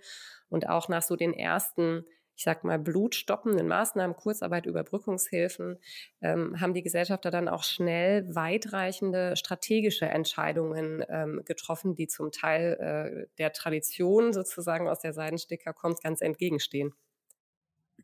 Und 0.48 0.70
auch 0.70 0.88
nach 0.88 1.02
so 1.02 1.18
den 1.18 1.34
ersten, 1.34 2.06
ich 2.38 2.46
sag 2.46 2.64
mal, 2.64 2.80
blutstoppenden 2.80 3.68
Maßnahmen, 3.68 4.16
Kurzarbeit, 4.16 4.66
Überbrückungshilfen, 4.66 5.78
ähm, 6.22 6.62
haben 6.62 6.74
die 6.74 6.84
Gesellschafter 6.84 7.32
dann 7.32 7.50
auch 7.50 7.64
schnell 7.64 8.34
weitreichende 8.34 9.36
strategische 9.36 10.06
Entscheidungen 10.06 11.04
ähm, 11.10 11.42
getroffen, 11.44 11.94
die 11.94 12.08
zum 12.08 12.32
Teil 12.32 12.78
äh, 12.80 13.28
der 13.40 13.52
Tradition 13.52 14.32
sozusagen 14.32 14.88
aus 14.88 15.02
der 15.02 15.12
Seidensticker 15.12 15.74
kommt, 15.74 16.02
ganz 16.02 16.22
entgegenstehen. 16.22 16.94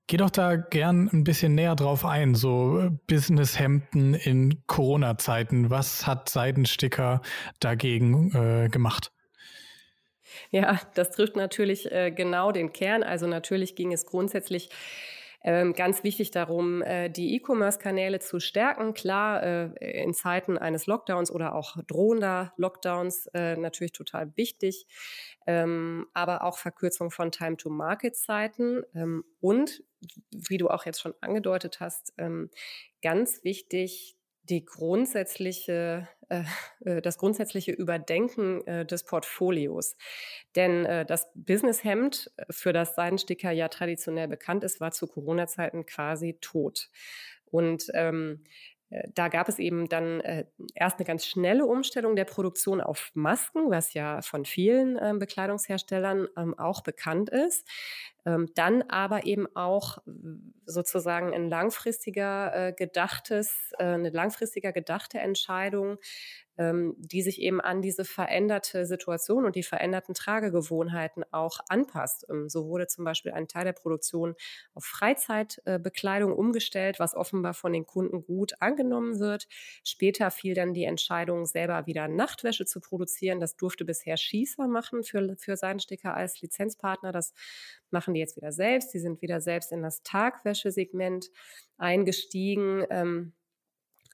Geh 0.08 0.18
doch 0.18 0.30
da 0.30 0.56
gern 0.56 1.10
ein 1.12 1.24
bisschen 1.24 1.56
näher 1.56 1.76
drauf 1.76 2.06
ein, 2.06 2.36
so 2.36 2.80
äh, 2.80 2.92
Businesshemden 3.08 4.14
in 4.14 4.62
Corona-Zeiten. 4.68 5.72
Was 5.72 6.06
hat 6.06 6.30
Seidensticker 6.30 7.22
dagegen 7.60 8.32
äh, 8.36 8.70
gemacht? 8.70 9.12
Ja, 10.52 10.80
das 10.94 11.10
trifft 11.10 11.36
natürlich 11.36 11.92
äh, 11.92 12.12
genau 12.12 12.52
den 12.52 12.72
Kern. 12.72 13.02
Also 13.02 13.26
natürlich 13.26 13.76
ging 13.76 13.94
es 13.94 14.06
grundsätzlich 14.06 14.70
ähm, 15.44 15.74
ganz 15.74 16.04
wichtig 16.04 16.30
darum, 16.30 16.84
äh, 16.84 17.10
die 17.10 17.36
E-Commerce-Kanäle 17.36 18.20
zu 18.20 18.40
stärken. 18.40 18.94
Klar, 18.94 19.44
äh, 19.44 20.04
in 20.04 20.14
Zeiten 20.14 20.60
eines 20.60 20.86
Lockdowns 20.86 21.32
oder 21.32 21.56
auch 21.56 21.78
drohender 21.88 22.54
Lockdowns 22.58 23.30
natürlich 23.34 23.92
total 23.92 24.36
wichtig. 24.38 24.86
Ähm, 25.48 26.08
aber 26.14 26.44
auch 26.44 26.58
Verkürzung 26.58 27.12
von 27.12 27.32
Time-to-Market-Zeiten 27.32 28.84
ähm, 28.96 29.24
und 29.40 29.84
wie 30.32 30.58
du 30.58 30.70
auch 30.70 30.86
jetzt 30.86 31.02
schon 31.02 31.14
angedeutet 31.22 31.80
hast, 31.80 32.14
ähm, 32.18 32.50
ganz 33.02 33.44
wichtig, 33.44 34.18
die 34.50 34.64
grundsätzliche, 34.64 36.08
äh, 36.30 36.44
äh, 36.82 37.02
das 37.02 37.18
grundsätzliche 37.18 37.72
Überdenken 37.72 38.66
äh, 38.68 38.86
des 38.86 39.04
Portfolios. 39.04 39.98
Denn 40.56 40.86
äh, 40.86 41.06
das 41.06 41.28
Businesshemd, 41.34 42.32
äh, 42.38 42.46
für 42.52 42.74
das 42.74 42.96
Seidensticker 42.96 43.52
ja 43.52 43.70
traditionell 43.70 44.28
bekannt 44.28 44.64
ist, 44.64 44.80
war 44.80 44.92
zu 44.92 45.08
Corona-Zeiten 45.08 45.86
quasi 45.86 46.38
tot. 46.42 46.90
Und 47.46 47.90
ähm, 47.94 48.44
äh, 48.90 49.08
da 49.14 49.28
gab 49.30 49.50
es 49.50 49.60
eben 49.60 49.90
dann 49.90 50.22
äh, 50.22 50.46
erst 50.76 50.98
eine 50.98 51.06
ganz 51.06 51.26
schnelle 51.26 51.66
Umstellung 51.66 52.16
der 52.16 52.26
Produktion 52.26 52.82
auf 52.82 53.12
Masken, 53.14 53.72
was 53.72 53.94
ja 53.94 54.22
von 54.22 54.46
vielen 54.46 54.98
äh, 54.98 55.14
Bekleidungsherstellern 55.18 56.28
ähm, 56.38 56.58
auch 56.58 56.82
bekannt 56.82 57.30
ist. 57.30 57.68
Ähm, 58.26 58.50
dann 58.56 58.82
aber 58.84 59.26
eben 59.26 59.48
auch 59.56 60.00
sozusagen 60.66 61.34
ein 61.34 61.50
langfristiger 61.50 62.70
äh, 62.70 62.74
gedachtes, 62.74 63.72
äh, 63.78 63.84
eine 63.86 64.10
langfristiger 64.10 64.72
gedachte 64.72 65.20
Entscheidung, 65.20 65.98
ähm, 66.58 66.96
die 66.98 67.22
sich 67.22 67.42
eben 67.42 67.60
an 67.60 67.82
diese 67.82 68.06
veränderte 68.06 68.86
Situation 68.86 69.46
und 69.46 69.56
die 69.56 69.64
veränderten 69.64 70.14
Tragegewohnheiten 70.14 71.24
auch 71.32 71.60
anpasst. 71.68 72.26
Ähm, 72.30 72.48
so 72.50 72.68
wurde 72.68 72.88
zum 72.88 73.04
Beispiel 73.04 73.34
ein 73.34 73.48
Teil 73.48 73.66
der 73.66 73.74
Produktion 73.74 74.36
auf 74.74 74.86
Freizeitbekleidung 74.86 76.32
umgestellt, 76.34 77.00
was 77.00 77.14
offenbar 77.16 77.54
von 77.54 77.74
den 77.74 77.86
Kunden 77.86 78.24
gut 78.24 78.54
angenommen 78.62 79.20
wird. 79.20 79.48
Später 79.84 80.32
fiel 80.32 80.54
dann 80.56 80.74
die 80.74 80.86
Entscheidung, 80.86 81.46
selber 81.46 81.86
wieder 81.88 82.08
Nachtwäsche 82.08 82.66
zu 82.66 82.80
produzieren. 82.80 83.40
Das 83.40 83.58
durfte 83.58 83.84
bisher 83.86 84.18
Schießer 84.18 84.68
machen 84.68 85.04
für, 85.04 85.36
für 85.38 85.58
Seidensticker 85.58 86.16
als 86.16 86.42
Lizenzpartner. 86.42 87.12
Das 87.12 87.34
machen 87.96 88.14
die 88.14 88.20
jetzt 88.22 88.38
wieder 88.38 88.52
selbst. 88.52 88.92
Sie 88.92 89.00
sind 89.00 89.24
wieder 89.24 89.42
selbst 89.42 89.72
in 89.72 89.82
das 89.82 90.04
Tagwäschesegment 90.04 91.32
eingestiegen. 91.80 92.86
Ähm, 92.92 93.34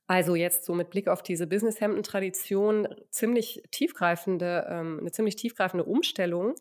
Also 0.07 0.35
jetzt 0.35 0.65
so 0.65 0.73
mit 0.73 0.89
Blick 0.89 1.07
auf 1.07 1.23
diese 1.23 1.47
Businesshemden-Tradition 1.47 2.87
ziemlich 3.11 3.63
tiefgreifende, 3.71 4.67
ähm, 4.69 4.99
eine 4.99 5.11
ziemlich 5.11 5.37
tiefgreifende 5.37 5.85
Umstellung, 5.85 6.55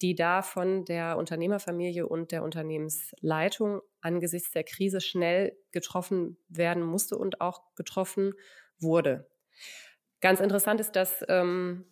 die 0.00 0.14
da 0.14 0.40
von 0.42 0.86
der 0.86 1.18
Unternehmerfamilie 1.18 2.06
und 2.08 2.32
der 2.32 2.42
Unternehmensleitung 2.42 3.82
angesichts 4.00 4.52
der 4.52 4.64
Krise 4.64 5.02
schnell 5.02 5.54
getroffen 5.70 6.38
werden 6.48 6.82
musste 6.82 7.18
und 7.18 7.42
auch 7.42 7.74
getroffen 7.74 8.32
wurde. 8.78 9.28
Ganz 10.20 10.40
interessant 10.40 10.80
ist, 10.80 10.92
dass 10.96 11.22
ähm, 11.28 11.84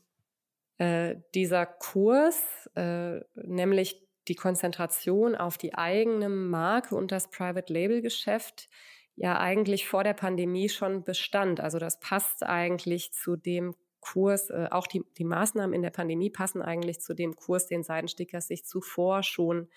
äh, 0.79 1.17
dieser 1.35 1.67
Kurs, 1.67 2.71
äh, 2.75 3.21
nämlich 3.35 4.09
die 4.29 4.35
Konzentration 4.35 5.35
auf 5.35 5.59
die 5.59 5.75
eigene 5.75 6.29
Marke 6.29 6.95
und 6.95 7.13
das 7.13 7.31
Private 7.31 7.73
Label 7.73 8.03
Geschäft, 8.03 8.69
ja 9.17 9.39
eigentlich 9.39 9.87
vor 9.87 10.05
der 10.05 10.15
Pandemie 10.15 10.69
schon 10.69 11.05
bestand. 11.05 11.61
Also 11.61 11.79
das 11.79 12.01
passt 12.01 12.43
eigentlich 12.43 13.13
zu 13.13 13.37
dem 13.37 13.75
Kurs, 14.01 14.51
äh, 14.51 14.69
auch 14.71 14.87
die, 14.87 15.03
die 15.17 15.25
Maßnahmen 15.25 15.75
in 15.75 15.83
der 15.83 15.91
Pandemie 15.91 16.31
passen 16.31 16.61
eigentlich 16.61 17.01
zu 17.01 17.15
dem 17.15 17.37
Kurs, 17.37 17.69
den 17.69 17.85
Seidensticker 17.85 18.41
sich 18.41 18.65
zuvor 18.65 19.23
schon 19.23 19.69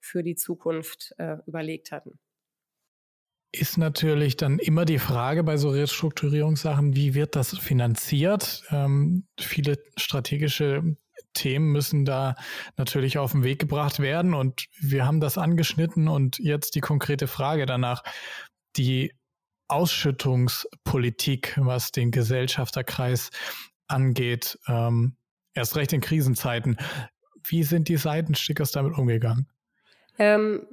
für 0.00 0.22
die 0.22 0.34
Zukunft 0.34 1.14
äh, 1.18 1.38
überlegt 1.46 1.90
hatten. 1.90 2.18
Ist 3.52 3.78
natürlich 3.78 4.36
dann 4.36 4.60
immer 4.60 4.84
die 4.84 5.00
Frage 5.00 5.42
bei 5.42 5.56
so 5.56 5.70
Restrukturierungssachen, 5.70 6.94
wie 6.94 7.14
wird 7.14 7.34
das 7.34 7.58
finanziert? 7.58 8.62
Ähm, 8.70 9.26
viele 9.40 9.82
strategische 9.96 10.96
Themen 11.34 11.72
müssen 11.72 12.04
da 12.04 12.34
natürlich 12.76 13.18
auf 13.18 13.32
den 13.32 13.44
Weg 13.44 13.58
gebracht 13.58 14.00
werden 14.00 14.34
und 14.34 14.66
wir 14.80 15.06
haben 15.06 15.20
das 15.20 15.38
angeschnitten 15.38 16.08
und 16.08 16.38
jetzt 16.38 16.74
die 16.74 16.80
konkrete 16.80 17.26
Frage 17.26 17.66
danach 17.66 18.02
die 18.76 19.12
Ausschüttungspolitik, 19.68 21.56
was 21.56 21.92
den 21.92 22.10
Gesellschafterkreis 22.10 23.30
angeht, 23.86 24.58
ähm, 24.66 25.16
erst 25.54 25.76
recht 25.76 25.92
in 25.92 26.00
Krisenzeiten. 26.00 26.76
Wie 27.44 27.62
sind 27.62 27.88
die 27.88 27.96
Seitenstickers 27.96 28.72
damit 28.72 28.96
umgegangen? 28.98 29.48
Ähm, 30.18 30.66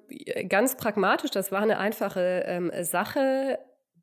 ganz 0.50 0.76
pragmatisch, 0.76 1.32
das 1.32 1.52
war 1.52 1.62
eine 1.62 1.78
einfache 1.78 2.44
ähm, 2.46 2.72
Sache. 2.84 3.60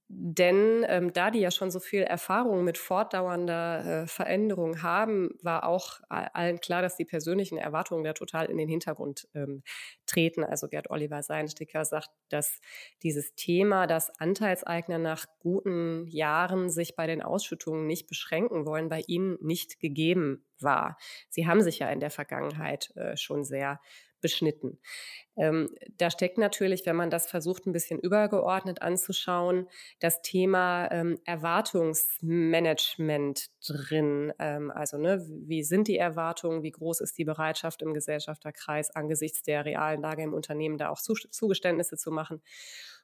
Denn 0.08 0.84
ähm, 0.86 1.12
da 1.14 1.30
die 1.30 1.40
ja 1.40 1.50
schon 1.50 1.70
so 1.70 1.80
viel 1.80 2.02
Erfahrung 2.02 2.62
mit 2.62 2.76
fortdauernder 2.76 4.02
äh, 4.02 4.06
Veränderung 4.06 4.82
haben, 4.82 5.30
war 5.42 5.64
auch 5.66 6.00
allen 6.08 6.60
klar, 6.60 6.82
dass 6.82 6.96
die 6.96 7.06
persönlichen 7.06 7.56
Erwartungen 7.56 8.04
da 8.04 8.12
total 8.12 8.46
in 8.46 8.58
den 8.58 8.68
Hintergrund 8.68 9.26
ähm, 9.34 9.62
treten. 10.06 10.44
Also 10.44 10.68
Gerd 10.68 10.90
Oliver 10.90 11.22
Seinsticker 11.22 11.86
sagt, 11.86 12.10
dass 12.28 12.60
dieses 13.02 13.34
Thema, 13.34 13.86
dass 13.86 14.10
Anteilseigner 14.20 14.98
nach 14.98 15.24
guten 15.38 16.06
Jahren 16.08 16.68
sich 16.68 16.96
bei 16.96 17.06
den 17.06 17.22
Ausschüttungen 17.22 17.86
nicht 17.86 18.06
beschränken 18.06 18.66
wollen, 18.66 18.90
bei 18.90 19.02
ihnen 19.06 19.38
nicht 19.40 19.80
gegeben 19.80 20.44
war. 20.60 20.98
Sie 21.30 21.46
haben 21.46 21.62
sich 21.62 21.78
ja 21.78 21.88
in 21.88 22.00
der 22.00 22.10
Vergangenheit 22.10 22.94
äh, 22.96 23.16
schon 23.16 23.44
sehr 23.44 23.80
beschnitten. 24.20 24.78
Ähm, 25.36 25.68
da 25.98 26.10
steckt 26.10 26.38
natürlich, 26.38 26.86
wenn 26.86 26.96
man 26.96 27.10
das 27.10 27.26
versucht, 27.26 27.66
ein 27.66 27.72
bisschen 27.72 27.98
übergeordnet 27.98 28.80
anzuschauen, 28.82 29.66
das 30.00 30.22
Thema 30.22 30.88
ähm, 30.90 31.18
Erwartungsmanagement 31.24 33.50
drin. 33.66 34.32
Ähm, 34.38 34.70
also, 34.70 34.98
ne, 34.98 35.24
wie 35.28 35.64
sind 35.64 35.88
die 35.88 35.98
Erwartungen, 35.98 36.62
wie 36.62 36.70
groß 36.70 37.00
ist 37.00 37.18
die 37.18 37.24
Bereitschaft 37.24 37.82
im 37.82 37.94
Gesellschafterkreis 37.94 38.90
angesichts 38.90 39.42
der 39.42 39.64
realen 39.64 40.00
Lage 40.00 40.22
im 40.22 40.34
Unternehmen, 40.34 40.78
da 40.78 40.90
auch 40.90 41.00
Zugeständnisse 41.00 41.96
zu 41.96 42.10
machen. 42.10 42.42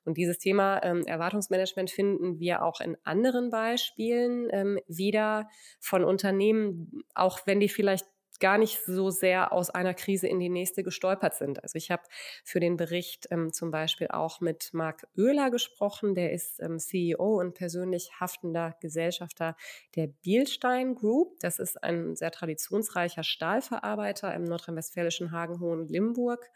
Und 0.05 0.17
dieses 0.17 0.39
Thema 0.39 0.83
ähm, 0.83 1.05
Erwartungsmanagement 1.07 1.91
finden 1.91 2.39
wir 2.39 2.63
auch 2.63 2.81
in 2.81 2.97
anderen 3.05 3.51
Beispielen 3.51 4.49
ähm, 4.51 4.79
wieder 4.87 5.49
von 5.79 6.05
Unternehmen, 6.05 7.03
auch 7.15 7.41
wenn 7.47 7.61
die 7.61 7.69
vielleicht 7.69 8.07
gar 8.41 8.59
nicht 8.59 8.81
so 8.85 9.11
sehr 9.11 9.53
aus 9.53 9.71
einer 9.71 9.95
Krise 9.95 10.27
in 10.27 10.41
die 10.41 10.49
nächste 10.49 10.83
gestolpert 10.83 11.35
sind. 11.35 11.63
Also 11.63 11.77
ich 11.77 11.91
habe 11.91 12.03
für 12.45 12.61
den 12.61 12.77
Bericht 12.77 13.29
ähm, 13.31 13.53
zum 13.53 13.71
Beispiel 13.71 14.09
auch 14.09 14.41
mit 14.41 14.71
Marc 14.73 15.07
Oehler 15.17 15.51
gesprochen, 15.51 16.15
der 16.15 16.33
ist 16.33 16.61
ähm, 16.61 16.79
CEO 16.79 17.39
und 17.39 17.55
persönlich 17.55 18.11
haftender 18.19 18.77
Gesellschafter 18.81 19.57
der 19.95 20.09
Bielstein 20.09 20.95
Group. 20.95 21.39
Das 21.41 21.59
ist 21.59 21.83
ein 21.83 22.17
sehr 22.17 22.31
traditionsreicher 22.31 23.23
Stahlverarbeiter 23.23 24.35
im 24.35 24.45
nordrhein-westfälischen 24.45 25.31
Hagen-Hohen-Limburg. 25.31 26.51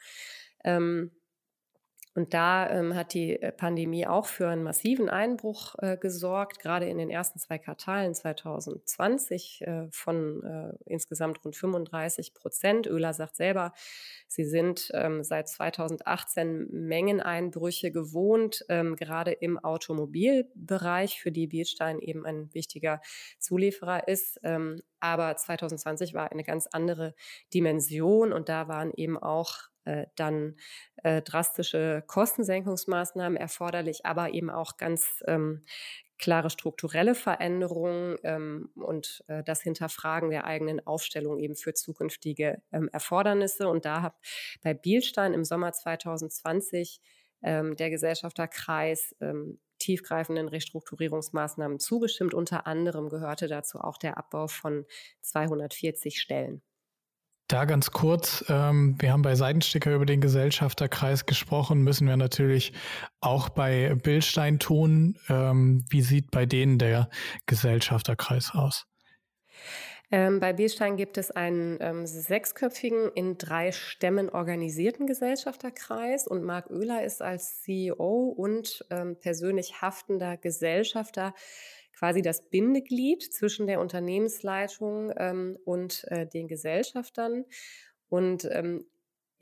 Ähm, 0.64 1.12
und 2.14 2.32
da 2.32 2.70
ähm, 2.70 2.94
hat 2.94 3.12
die 3.12 3.42
äh, 3.42 3.50
Pandemie 3.50 4.06
auch 4.06 4.26
für 4.26 4.48
einen 4.48 4.62
massiven 4.62 5.08
Einbruch 5.08 5.74
äh, 5.78 5.96
gesorgt, 5.96 6.60
gerade 6.60 6.86
in 6.86 6.96
den 6.96 7.10
ersten 7.10 7.40
zwei 7.40 7.58
Quartalen 7.58 8.14
2020 8.14 9.62
äh, 9.62 9.88
von 9.90 10.44
äh, 10.44 10.72
insgesamt 10.86 11.44
rund 11.44 11.56
35 11.56 12.32
Prozent. 12.32 12.88
Oehler 12.88 13.14
sagt 13.14 13.34
selber, 13.34 13.72
sie 14.28 14.44
sind 14.44 14.90
ähm, 14.94 15.24
seit 15.24 15.48
2018 15.48 16.68
Mengeneinbrüche 16.70 17.90
gewohnt, 17.90 18.64
ähm, 18.68 18.94
gerade 18.94 19.32
im 19.32 19.58
Automobilbereich, 19.58 21.20
für 21.20 21.32
die 21.32 21.48
Bielstein 21.48 21.98
eben 21.98 22.24
ein 22.24 22.54
wichtiger 22.54 23.00
Zulieferer 23.40 24.06
ist. 24.06 24.38
Ähm, 24.44 24.82
aber 25.00 25.36
2020 25.36 26.14
war 26.14 26.30
eine 26.30 26.44
ganz 26.44 26.68
andere 26.70 27.14
Dimension 27.52 28.32
und 28.32 28.48
da 28.48 28.68
waren 28.68 28.92
eben 28.94 29.18
auch 29.18 29.73
äh, 29.84 30.06
dann 30.16 30.56
äh, 31.02 31.22
drastische 31.22 32.02
Kostensenkungsmaßnahmen 32.06 33.36
erforderlich, 33.36 34.06
aber 34.06 34.32
eben 34.32 34.50
auch 34.50 34.76
ganz 34.76 35.22
ähm, 35.26 35.64
klare 36.18 36.50
strukturelle 36.50 37.14
Veränderungen 37.14 38.16
ähm, 38.22 38.70
und 38.76 39.24
äh, 39.26 39.42
das 39.42 39.62
Hinterfragen 39.62 40.30
der 40.30 40.46
eigenen 40.46 40.86
Aufstellung 40.86 41.38
eben 41.38 41.56
für 41.56 41.74
zukünftige 41.74 42.62
ähm, 42.72 42.88
Erfordernisse. 42.92 43.68
Und 43.68 43.84
da 43.84 44.02
hat 44.02 44.14
bei 44.62 44.74
Bielstein 44.74 45.34
im 45.34 45.44
Sommer 45.44 45.72
2020 45.72 47.00
ähm, 47.42 47.76
der 47.76 47.90
Gesellschafterkreis 47.90 49.14
ähm, 49.20 49.58
tiefgreifenden 49.78 50.48
Restrukturierungsmaßnahmen 50.48 51.78
zugestimmt. 51.78 52.32
Unter 52.32 52.66
anderem 52.66 53.08
gehörte 53.08 53.48
dazu 53.48 53.80
auch 53.80 53.98
der 53.98 54.16
Abbau 54.16 54.46
von 54.46 54.86
240 55.20 56.20
Stellen. 56.20 56.62
Da 57.48 57.66
ganz 57.66 57.90
kurz, 57.90 58.42
ähm, 58.48 58.96
wir 58.98 59.12
haben 59.12 59.20
bei 59.20 59.34
Seidensticker 59.34 59.94
über 59.94 60.06
den 60.06 60.22
Gesellschafterkreis 60.22 61.26
gesprochen, 61.26 61.82
müssen 61.82 62.08
wir 62.08 62.16
natürlich 62.16 62.72
auch 63.20 63.50
bei 63.50 63.94
Bildstein 63.96 64.58
tun. 64.58 65.18
Ähm, 65.28 65.84
wie 65.90 66.00
sieht 66.00 66.30
bei 66.30 66.46
denen 66.46 66.78
der 66.78 67.10
Gesellschafterkreis 67.44 68.52
aus? 68.54 68.86
Ähm, 70.10 70.40
bei 70.40 70.52
Bildstein 70.54 70.96
gibt 70.96 71.18
es 71.18 71.30
einen 71.30 71.78
ähm, 71.80 72.06
sechsköpfigen, 72.06 73.10
in 73.14 73.36
drei 73.36 73.72
Stämmen 73.72 74.30
organisierten 74.30 75.06
Gesellschafterkreis 75.06 76.26
und 76.26 76.44
Marc 76.44 76.70
Oehler 76.70 77.04
ist 77.04 77.20
als 77.20 77.62
CEO 77.62 78.32
und 78.36 78.86
ähm, 78.90 79.16
persönlich 79.20 79.82
haftender 79.82 80.36
Gesellschafter 80.38 81.34
quasi 81.98 82.22
das 82.22 82.48
Bindeglied 82.48 83.22
zwischen 83.22 83.66
der 83.66 83.80
Unternehmensleitung 83.80 85.12
ähm, 85.16 85.58
und 85.64 86.04
äh, 86.08 86.26
den 86.26 86.48
Gesellschaftern. 86.48 87.44
Und 88.08 88.48
ähm, 88.50 88.86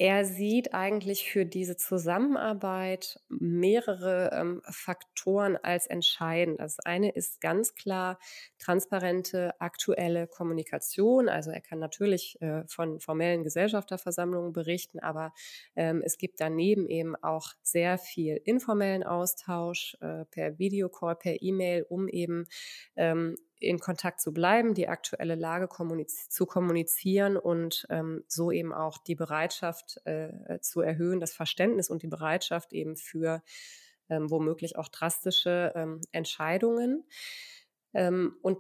er 0.03 0.25
sieht 0.25 0.75
eigentlich 0.75 1.31
für 1.31 1.47
diese 1.47 1.77
Zusammenarbeit 1.77 3.21
mehrere 3.29 4.33
ähm, 4.33 4.61
Faktoren 4.69 5.57
als 5.57 5.87
entscheidend. 5.87 6.59
Das 6.59 6.81
eine 6.81 7.13
ist 7.13 7.41
ganz 7.41 7.77
klar 7.77 8.19
transparente, 8.59 9.55
aktuelle 9.61 10.27
Kommunikation. 10.27 11.29
Also 11.29 11.53
er 11.53 11.61
kann 11.61 11.79
natürlich 11.79 12.37
äh, 12.43 12.65
von 12.67 12.99
formellen 12.99 13.45
Gesellschafterversammlungen 13.45 14.53
berichten, 14.53 14.99
aber 14.99 15.33
ähm, 15.77 16.03
es 16.05 16.19
gibt 16.19 16.41
daneben 16.41 16.89
eben 16.89 17.15
auch 17.23 17.53
sehr 17.63 17.97
viel 17.97 18.41
informellen 18.45 19.05
Austausch 19.05 19.97
äh, 20.01 20.25
per 20.25 20.59
Videocall, 20.59 21.15
per 21.15 21.41
E-Mail, 21.41 21.87
um 21.89 22.09
eben 22.09 22.49
ähm, 22.97 23.37
in 23.63 23.79
Kontakt 23.79 24.21
zu 24.21 24.33
bleiben, 24.33 24.75
die 24.75 24.89
aktuelle 24.89 25.35
Lage 25.35 25.69
kommuniz 25.69 26.29
zu 26.29 26.47
kommunizieren 26.47 27.37
und 27.37 27.87
ähm, 27.91 28.25
so 28.29 28.51
eben 28.51 28.73
auch 28.73 28.99
die 28.99 29.15
Bereitschaft 29.15 30.01
äh, 30.05 30.59
zu 30.61 30.81
erhöhen, 30.81 31.21
das 31.21 31.33
Verständnis 31.33 31.91
und 31.91 32.03
die 32.03 32.09
Bereitschaft 32.09 32.73
eben 32.73 32.97
für 32.97 33.43
ähm, 34.09 34.31
womöglich 34.31 34.77
auch 34.77 34.89
drastische 34.89 35.73
ähm, 35.75 36.01
Entscheidungen. 36.13 37.05
Ähm, 37.95 38.37
und 38.43 38.59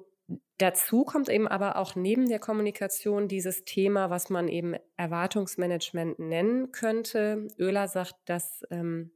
Dazu 0.58 1.04
kommt 1.04 1.28
eben 1.28 1.48
aber 1.48 1.76
auch 1.76 1.96
neben 1.96 2.28
der 2.28 2.38
Kommunikation 2.38 3.26
dieses 3.26 3.64
Thema, 3.64 4.10
was 4.10 4.30
man 4.30 4.48
eben 4.48 4.76
Erwartungsmanagement 4.96 6.20
nennen 6.20 6.72
könnte. 6.72 7.48
Oehler 7.58 7.88
sagt, 7.88 8.14
dass 8.26 8.62
ähm, 8.70 9.10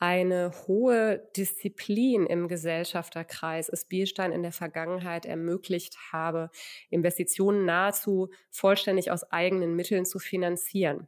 eine 0.00 0.50
hohe 0.66 1.28
Disziplin 1.36 2.26
im 2.26 2.48
Gesellschafterkreis 2.48 3.68
es 3.68 3.84
Bielstein 3.84 4.32
in 4.32 4.42
der 4.42 4.50
Vergangenheit 4.50 5.26
ermöglicht 5.26 5.96
habe, 6.10 6.50
Investitionen 6.88 7.66
nahezu 7.66 8.30
vollständig 8.50 9.10
aus 9.10 9.30
eigenen 9.30 9.76
Mitteln 9.76 10.06
zu 10.06 10.18
finanzieren. 10.18 11.06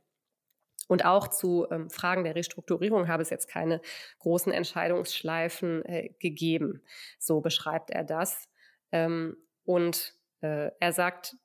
Und 0.88 1.06
auch 1.06 1.28
zu 1.28 1.66
ähm, 1.70 1.88
Fragen 1.88 2.22
der 2.22 2.34
Restrukturierung 2.34 3.08
habe 3.08 3.22
es 3.22 3.30
jetzt 3.30 3.48
keine 3.48 3.80
großen 4.18 4.52
Entscheidungsschleifen 4.52 5.84
äh, 5.86 6.10
gegeben. 6.18 6.82
So 7.18 7.40
beschreibt 7.40 7.88
er 7.88 8.04
das. 8.04 8.50
Ähm, 8.90 9.38
und 9.64 10.14
äh, 10.42 10.70
er 10.80 10.92
sagt, 10.92 11.36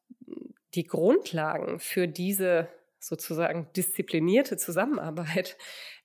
die 0.73 0.83
Grundlagen 0.83 1.79
für 1.79 2.09
diese 2.09 2.67
sozusagen 2.99 3.71
disziplinierte 3.73 4.57
Zusammenarbeit 4.57 5.57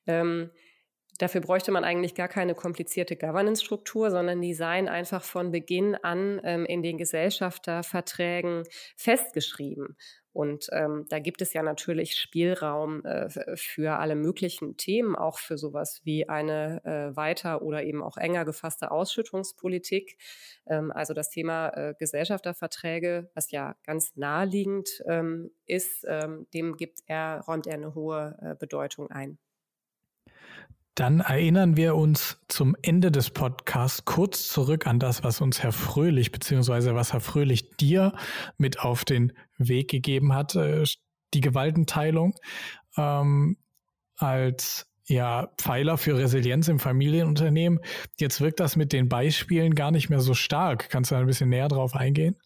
ähm, 0.06 0.52
Dafür 1.18 1.40
bräuchte 1.40 1.72
man 1.72 1.84
eigentlich 1.84 2.14
gar 2.14 2.28
keine 2.28 2.54
komplizierte 2.54 3.16
Governance-Struktur, 3.16 4.10
sondern 4.10 4.40
die 4.40 4.54
seien 4.54 4.88
einfach 4.88 5.22
von 5.22 5.50
Beginn 5.50 5.94
an 5.94 6.40
ähm, 6.42 6.64
in 6.64 6.82
den 6.82 6.98
Gesellschafterverträgen 6.98 8.64
festgeschrieben. 8.96 9.96
Und 10.32 10.68
ähm, 10.72 11.04
da 11.10 11.18
gibt 11.18 11.42
es 11.42 11.52
ja 11.52 11.62
natürlich 11.62 12.16
Spielraum 12.16 13.04
äh, 13.04 13.28
für 13.54 13.98
alle 13.98 14.14
möglichen 14.14 14.78
Themen, 14.78 15.14
auch 15.14 15.38
für 15.38 15.58
sowas 15.58 16.00
wie 16.04 16.28
eine 16.28 16.82
äh, 16.84 17.14
weiter 17.14 17.60
oder 17.60 17.82
eben 17.84 18.02
auch 18.02 18.16
enger 18.16 18.46
gefasste 18.46 18.90
Ausschüttungspolitik. 18.90 20.16
Ähm, 20.66 20.90
also 20.90 21.12
das 21.12 21.28
Thema 21.28 21.68
äh, 21.68 21.94
Gesellschafterverträge, 21.98 23.30
was 23.34 23.50
ja 23.50 23.76
ganz 23.84 24.16
naheliegend 24.16 25.02
ähm, 25.06 25.50
ist, 25.66 26.06
ähm, 26.08 26.46
dem 26.54 26.76
gibt 26.76 27.00
er, 27.06 27.42
räumt 27.46 27.66
er 27.66 27.74
eine 27.74 27.94
hohe 27.94 28.38
äh, 28.40 28.54
Bedeutung 28.54 29.10
ein. 29.10 29.38
Dann 30.94 31.20
erinnern 31.20 31.76
wir 31.76 31.94
uns 31.96 32.38
zum 32.48 32.76
Ende 32.82 33.10
des 33.10 33.30
Podcasts 33.30 34.04
kurz 34.04 34.48
zurück 34.48 34.86
an 34.86 34.98
das, 34.98 35.24
was 35.24 35.40
uns 35.40 35.62
Herr 35.62 35.72
Fröhlich 35.72 36.32
beziehungsweise 36.32 36.94
was 36.94 37.14
Herr 37.14 37.20
Fröhlich 37.20 37.70
dir 37.76 38.12
mit 38.58 38.80
auf 38.80 39.04
den 39.04 39.32
Weg 39.56 39.90
gegeben 39.90 40.34
hat, 40.34 40.54
äh, 40.54 40.84
die 41.32 41.40
Gewaltenteilung 41.40 42.34
ähm, 42.98 43.56
als 44.16 44.86
ja, 45.06 45.48
Pfeiler 45.56 45.96
für 45.96 46.16
Resilienz 46.16 46.68
im 46.68 46.78
Familienunternehmen. 46.78 47.80
Jetzt 48.18 48.40
wirkt 48.40 48.60
das 48.60 48.76
mit 48.76 48.92
den 48.92 49.08
Beispielen 49.08 49.74
gar 49.74 49.90
nicht 49.90 50.10
mehr 50.10 50.20
so 50.20 50.34
stark. 50.34 50.90
Kannst 50.90 51.10
du 51.10 51.14
da 51.14 51.20
ein 51.20 51.26
bisschen 51.26 51.48
näher 51.48 51.68
drauf 51.68 51.94
eingehen? 51.94 52.36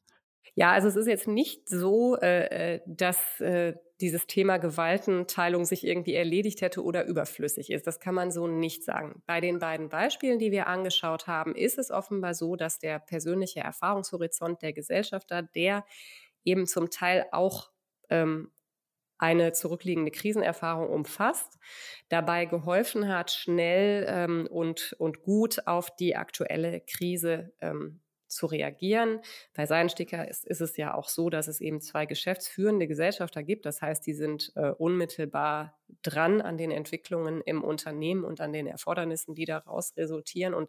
Ja, 0.54 0.72
also 0.72 0.88
es 0.88 0.96
ist 0.96 1.06
jetzt 1.06 1.28
nicht 1.28 1.68
so, 1.68 2.16
äh, 2.16 2.76
äh 2.76 2.80
dass 2.87 3.40
äh, 3.40 3.74
dieses 4.00 4.26
Thema 4.26 4.59
Gewaltenteilung 4.59 5.64
sich 5.64 5.87
irgendwie 5.87 6.14
erledigt 6.14 6.61
hätte 6.61 6.82
oder 6.82 7.06
überflüssig 7.06 7.70
ist. 7.70 7.87
Das 7.87 8.00
kann 8.00 8.14
man 8.14 8.30
so 8.30 8.46
nicht 8.46 8.85
sagen. 8.85 9.22
Bei 9.26 9.40
den 9.40 9.59
beiden 9.59 9.88
Beispielen, 9.88 10.38
die 10.38 10.50
wir 10.50 10.66
angeschaut 10.66 11.26
haben, 11.26 11.54
ist 11.54 11.78
es 11.78 11.90
offenbar 11.90 12.35
so, 12.35 12.56
dass 12.56 12.78
der 12.78 12.98
persönliche 12.98 13.61
Erfahrungshorizont 13.61 14.61
der 14.62 14.72
Gesellschafter, 14.72 15.42
der 15.42 15.85
eben 16.44 16.66
zum 16.66 16.90
Teil 16.90 17.26
auch 17.32 17.70
ähm, 18.11 18.52
eine 19.18 19.52
zurückliegende 19.52 20.11
Krisenerfahrung 20.11 20.90
umfasst, 20.90 21.59
dabei 22.09 22.44
geholfen 22.44 23.09
hat, 23.09 23.30
schnell 23.30 24.06
ähm, 24.09 24.46
und, 24.50 24.94
und 24.98 25.22
gut 25.22 25.66
auf 25.66 25.94
die 25.96 26.16
aktuelle 26.16 26.80
Krise 26.80 27.52
ähm, 27.61 28.00
zu 28.37 28.46
reagieren. 28.46 29.20
Bei 29.55 29.66
Seidensticker 29.66 30.29
ist, 30.29 30.46
ist, 30.46 30.61
es 30.61 30.77
ja 30.77 30.94
auch 30.94 31.09
so, 31.09 31.31
dass 31.31 31.49
es 31.49 31.61
eben 31.61 31.81
zwei 31.81 32.07
geschäftsführende 32.07 32.87
Gesellschafter 32.87 33.42
gibt. 33.42 33.66
Das 33.66 33.83
heißt, 33.83 34.07
die 34.07 34.14
sind 34.14 34.53
äh, 34.55 34.68
unmittelbar 34.70 35.77
dran 36.03 36.40
an 36.40 36.57
den 36.57 36.70
Entwicklungen 36.70 37.40
im 37.40 37.64
Unternehmen 37.64 38.25
und 38.25 38.40
an 38.40 38.53
den 38.53 38.66
Erfordernissen, 38.66 39.35
die 39.35 39.44
daraus 39.44 39.96
resultieren. 39.96 40.55
Und 40.55 40.68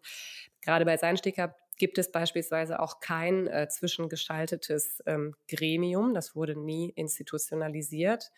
gerade 0.62 0.86
bei 0.86 0.98
Seidensticker 0.98 1.56
gibt 1.78 1.98
es 1.98 2.12
beispielsweise 2.12 2.80
auch 2.80 3.00
kein 3.00 3.48
äh, 3.48 3.68
zwischengeschaltetes 3.68 5.04
ähm, 5.06 5.36
Gremium. 5.48 6.14
Das 6.14 6.36
wurde 6.36 6.56
nie 6.56 6.90
institutionalisiert. 6.96 8.32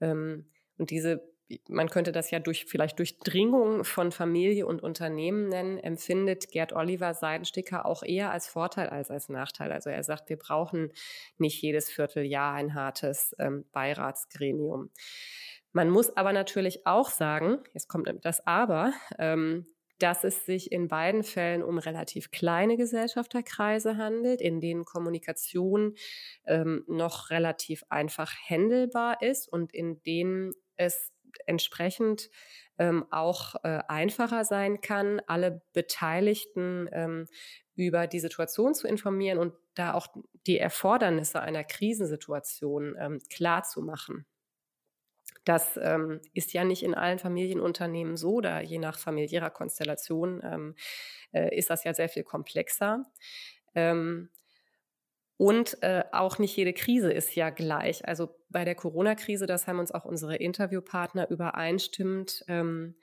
Ähm, 0.00 0.46
und 0.76 0.90
diese 0.90 1.28
man 1.68 1.88
könnte 1.88 2.12
das 2.12 2.30
ja 2.30 2.38
durch 2.38 2.66
vielleicht 2.66 2.98
Durchdringung 2.98 3.84
von 3.84 4.12
Familie 4.12 4.66
und 4.66 4.82
Unternehmen 4.82 5.48
nennen, 5.48 5.78
empfindet 5.78 6.50
Gerd 6.50 6.72
Oliver 6.72 7.14
Seidensticker 7.14 7.86
auch 7.86 8.02
eher 8.02 8.30
als 8.30 8.48
Vorteil 8.48 8.88
als 8.88 9.10
als 9.10 9.28
Nachteil. 9.28 9.72
Also 9.72 9.90
er 9.90 10.02
sagt, 10.02 10.28
wir 10.28 10.38
brauchen 10.38 10.92
nicht 11.38 11.60
jedes 11.62 11.90
Vierteljahr 11.90 12.54
ein 12.54 12.74
hartes 12.74 13.34
ähm, 13.38 13.64
Beiratsgremium. 13.72 14.90
Man 15.72 15.90
muss 15.90 16.16
aber 16.16 16.32
natürlich 16.32 16.86
auch 16.86 17.10
sagen, 17.10 17.58
jetzt 17.74 17.88
kommt 17.88 18.08
das 18.22 18.46
Aber, 18.46 18.92
ähm, 19.18 19.66
dass 19.98 20.24
es 20.24 20.46
sich 20.46 20.70
in 20.70 20.88
beiden 20.88 21.22
Fällen 21.22 21.62
um 21.62 21.78
relativ 21.78 22.30
kleine 22.30 22.76
Gesellschafterkreise 22.76 23.96
handelt, 23.96 24.40
in 24.40 24.60
denen 24.60 24.84
Kommunikation 24.84 25.94
ähm, 26.46 26.84
noch 26.86 27.30
relativ 27.30 27.84
einfach 27.88 28.32
händelbar 28.44 29.22
ist 29.22 29.48
und 29.48 29.74
in 29.74 30.02
denen 30.02 30.54
es 30.76 31.12
entsprechend 31.46 32.30
ähm, 32.78 33.06
auch 33.10 33.56
äh, 33.64 33.80
einfacher 33.88 34.44
sein 34.44 34.80
kann, 34.80 35.20
alle 35.26 35.62
Beteiligten 35.72 36.88
ähm, 36.92 37.26
über 37.74 38.06
die 38.06 38.20
Situation 38.20 38.74
zu 38.74 38.88
informieren 38.88 39.38
und 39.38 39.54
da 39.74 39.94
auch 39.94 40.08
die 40.46 40.58
Erfordernisse 40.58 41.40
einer 41.40 41.64
Krisensituation 41.64 42.96
ähm, 42.98 43.20
klar 43.30 43.62
zu 43.64 43.82
machen. 43.82 44.26
Das 45.44 45.78
ähm, 45.82 46.20
ist 46.34 46.52
ja 46.52 46.64
nicht 46.64 46.82
in 46.82 46.94
allen 46.94 47.18
Familienunternehmen 47.18 48.16
so, 48.16 48.40
da 48.40 48.60
je 48.60 48.78
nach 48.78 48.98
familiärer 48.98 49.50
Konstellation 49.50 50.42
ähm, 50.44 50.74
äh, 51.32 51.56
ist 51.56 51.70
das 51.70 51.84
ja 51.84 51.94
sehr 51.94 52.08
viel 52.08 52.24
komplexer. 52.24 53.04
Ähm, 53.74 54.28
und 55.38 55.82
äh, 55.82 56.02
auch 56.12 56.38
nicht 56.38 56.56
jede 56.56 56.72
Krise 56.72 57.12
ist 57.12 57.34
ja 57.36 57.50
gleich. 57.50 58.06
Also 58.06 58.36
bei 58.50 58.64
der 58.64 58.74
Corona-Krise, 58.74 59.46
das 59.46 59.68
haben 59.68 59.78
uns 59.78 59.92
auch 59.92 60.04
unsere 60.04 60.36
Interviewpartner 60.36 61.30
übereinstimmend 61.30 62.44
ähm, 62.48 62.96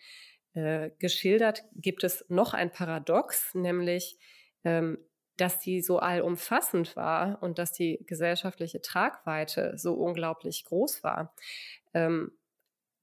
äh, 0.54 0.91
geschildert, 1.00 1.63
gibt 1.74 2.04
es 2.04 2.26
noch 2.28 2.54
ein 2.54 2.71
Paradox, 2.71 3.56
nämlich 3.56 4.19
ähm, 4.65 4.98
dass 5.38 5.60
die 5.60 5.82
so 5.82 6.00
allumfassend 6.00 6.98
war 6.98 7.41
und 7.41 7.58
dass 7.58 7.71
die 7.71 8.04
gesellschaftliche 8.06 8.82
Tragweite 8.82 9.78
so 9.78 9.93
unglaublich 9.93 10.65
groß 10.65 11.04
war. 11.04 11.34
Ähm, 11.93 12.32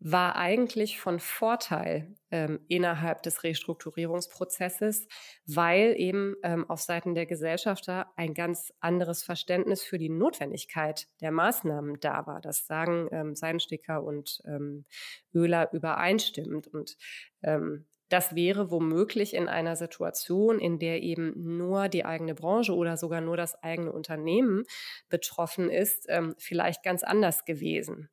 war 0.05 0.35
eigentlich 0.35 0.99
von 0.99 1.21
Vorteil 1.21 2.15
ähm, 2.33 2.61
innerhalb 2.67 3.23
des 3.23 3.45
Restrukturierungsprozesses, 3.45 5.07
weil 5.47 5.95
eben 5.97 6.35
ähm, 6.43 6.69
auf 6.69 6.81
Seiten 6.81 7.15
der 7.15 7.27
Gesellschafter 7.27 8.07
ein 8.17 8.35
ganz 8.35 8.73
anderes 8.81 9.23
Verständnis 9.23 9.85
für 9.85 9.99
die 9.99 10.09
Notwendigkeit 10.09 11.07
der 11.21 11.31
Maßnahmen 11.31 12.01
da 12.01 12.27
war. 12.27 12.41
Das 12.41 12.67
sagen 12.67 13.09
ähm, 13.13 13.37
Seidensticker 13.37 14.03
und 14.03 14.43
ähm, 14.45 14.87
Öler 15.33 15.73
übereinstimmend. 15.73 16.67
Und 16.67 16.97
ähm, 17.43 17.87
das 18.13 18.35
wäre 18.35 18.71
womöglich 18.71 19.33
in 19.33 19.49
einer 19.49 19.75
Situation, 19.75 20.59
in 20.59 20.79
der 20.79 21.03
eben 21.03 21.33
nur 21.57 21.89
die 21.89 22.05
eigene 22.05 22.35
Branche 22.35 22.75
oder 22.75 22.99
sogar 22.99 23.23
nur 23.23 23.39
das 23.39 23.55
eigene 23.63 23.91
Unternehmen 23.91 24.65
betroffen 25.09 25.71
ist, 25.71 26.05
ähm, 26.11 26.35
vielleicht 26.37 26.83
ganz 26.83 27.05
anders 27.05 27.47
gewesen. 27.47 28.11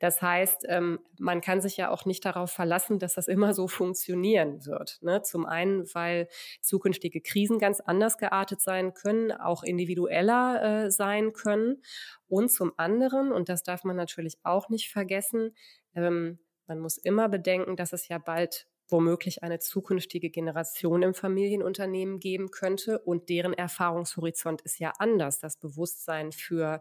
Das 0.00 0.20
heißt, 0.20 0.66
ähm, 0.68 0.98
man 1.18 1.40
kann 1.40 1.62
sich 1.62 1.78
ja 1.78 1.88
auch 1.88 2.04
nicht 2.04 2.26
darauf 2.26 2.50
verlassen, 2.50 2.98
dass 2.98 3.14
das 3.14 3.26
immer 3.26 3.54
so 3.54 3.68
funktionieren 3.68 4.66
wird. 4.66 4.98
Ne? 5.00 5.22
Zum 5.22 5.46
einen, 5.46 5.86
weil 5.94 6.28
zukünftige 6.60 7.22
Krisen 7.22 7.58
ganz 7.58 7.80
anders 7.80 8.18
geartet 8.18 8.60
sein 8.60 8.92
können, 8.92 9.32
auch 9.32 9.62
individueller 9.62 10.84
äh, 10.84 10.90
sein 10.90 11.32
können. 11.32 11.82
Und 12.28 12.52
zum 12.52 12.74
anderen, 12.76 13.32
und 13.32 13.48
das 13.48 13.62
darf 13.62 13.82
man 13.84 13.96
natürlich 13.96 14.36
auch 14.42 14.68
nicht 14.68 14.90
vergessen, 14.90 15.56
ähm, 15.94 16.38
man 16.66 16.80
muss 16.80 16.98
immer 16.98 17.30
bedenken, 17.30 17.76
dass 17.76 17.94
es 17.94 18.08
ja 18.08 18.18
bald 18.18 18.68
womöglich 18.88 19.42
eine 19.42 19.58
zukünftige 19.58 20.30
Generation 20.30 21.02
im 21.02 21.14
Familienunternehmen 21.14 22.20
geben 22.20 22.50
könnte 22.50 22.98
und 22.98 23.28
deren 23.28 23.52
Erfahrungshorizont 23.52 24.62
ist 24.62 24.78
ja 24.78 24.92
anders. 24.98 25.38
Das 25.38 25.56
Bewusstsein 25.56 26.32
für 26.32 26.80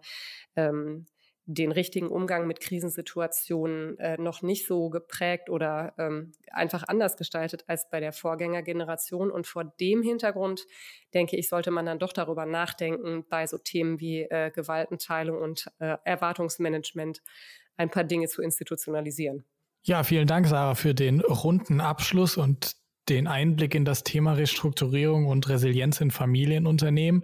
ähm, 0.55 1.05
den 1.49 1.71
richtigen 1.71 2.09
Umgang 2.09 2.45
mit 2.45 2.59
Krisensituationen 2.59 3.97
äh, 3.99 4.17
noch 4.17 4.41
nicht 4.41 4.67
so 4.67 4.89
geprägt 4.89 5.49
oder 5.49 5.93
ähm, 5.97 6.33
einfach 6.51 6.83
anders 6.87 7.15
gestaltet 7.15 7.63
als 7.67 7.89
bei 7.89 8.01
der 8.01 8.11
Vorgängergeneration. 8.11 9.31
Und 9.31 9.47
vor 9.47 9.63
dem 9.63 10.03
Hintergrund, 10.03 10.67
denke 11.13 11.37
ich, 11.37 11.47
sollte 11.47 11.71
man 11.71 11.85
dann 11.85 11.99
doch 11.99 12.11
darüber 12.11 12.45
nachdenken, 12.45 13.25
bei 13.29 13.47
so 13.47 13.57
Themen 13.57 14.01
wie 14.01 14.23
äh, 14.23 14.51
Gewaltenteilung 14.51 15.41
und 15.41 15.67
äh, 15.79 15.95
Erwartungsmanagement 16.03 17.21
ein 17.77 17.89
paar 17.89 18.03
Dinge 18.03 18.27
zu 18.27 18.41
institutionalisieren. 18.41 19.45
Ja, 19.87 20.03
vielen 20.03 20.27
Dank, 20.27 20.45
Sarah, 20.47 20.75
für 20.75 20.93
den 20.93 21.21
runden 21.21 21.79
Abschluss 21.79 22.35
und 22.35 22.73
den 23.07 23.25
Einblick 23.25 23.73
in 23.73 23.85
das 23.85 24.03
Thema 24.03 24.33
Restrukturierung 24.33 25.27
und 25.27 25.47
Resilienz 25.47 26.01
in 26.01 26.11
Familienunternehmen. 26.11 27.23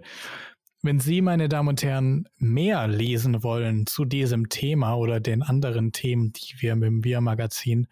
Wenn 0.80 0.98
Sie, 0.98 1.20
meine 1.20 1.50
Damen 1.50 1.68
und 1.68 1.82
Herren, 1.82 2.26
mehr 2.38 2.88
lesen 2.88 3.42
wollen 3.42 3.86
zu 3.86 4.06
diesem 4.06 4.48
Thema 4.48 4.94
oder 4.94 5.20
den 5.20 5.42
anderen 5.42 5.92
Themen, 5.92 6.32
die 6.32 6.62
wir 6.62 6.74
mit 6.74 6.86
dem 6.86 7.04
Wir-Magazin 7.04 7.86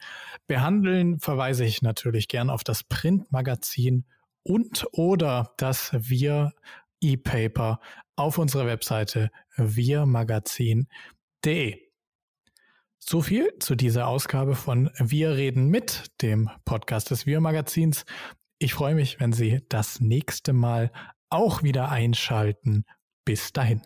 behandeln, 0.47 1.21
verweise 1.21 1.67
ich 1.67 1.83
natürlich 1.83 2.29
gern 2.29 2.49
auf 2.49 2.65
das 2.65 2.83
Printmagazin 2.83 4.07
und 4.43 4.87
oder 4.93 5.53
das 5.59 5.91
Wir 5.93 6.55
E-Paper 6.99 7.79
auf 8.17 8.39
unserer 8.39 8.65
Webseite 8.65 9.31
wirmagazin.de. 9.59 11.82
So 13.05 13.21
viel 13.21 13.53
zu 13.59 13.75
dieser 13.75 14.07
Ausgabe 14.07 14.55
von 14.55 14.89
Wir 14.97 15.33
reden 15.33 15.67
mit, 15.67 16.13
dem 16.23 16.49
Podcast 16.65 17.11
des 17.11 17.27
Wir 17.27 17.41
Magazins. 17.41 18.05
Ich 18.59 18.75
freue 18.75 18.95
mich, 18.95 19.19
wenn 19.19 19.33
Sie 19.33 19.61
das 19.69 20.01
nächste 20.01 20.53
Mal 20.53 20.93
auch 21.29 21.65
wieder 21.65 21.91
einschalten. 21.91 22.85
Bis 23.25 23.53
dahin. 23.53 23.83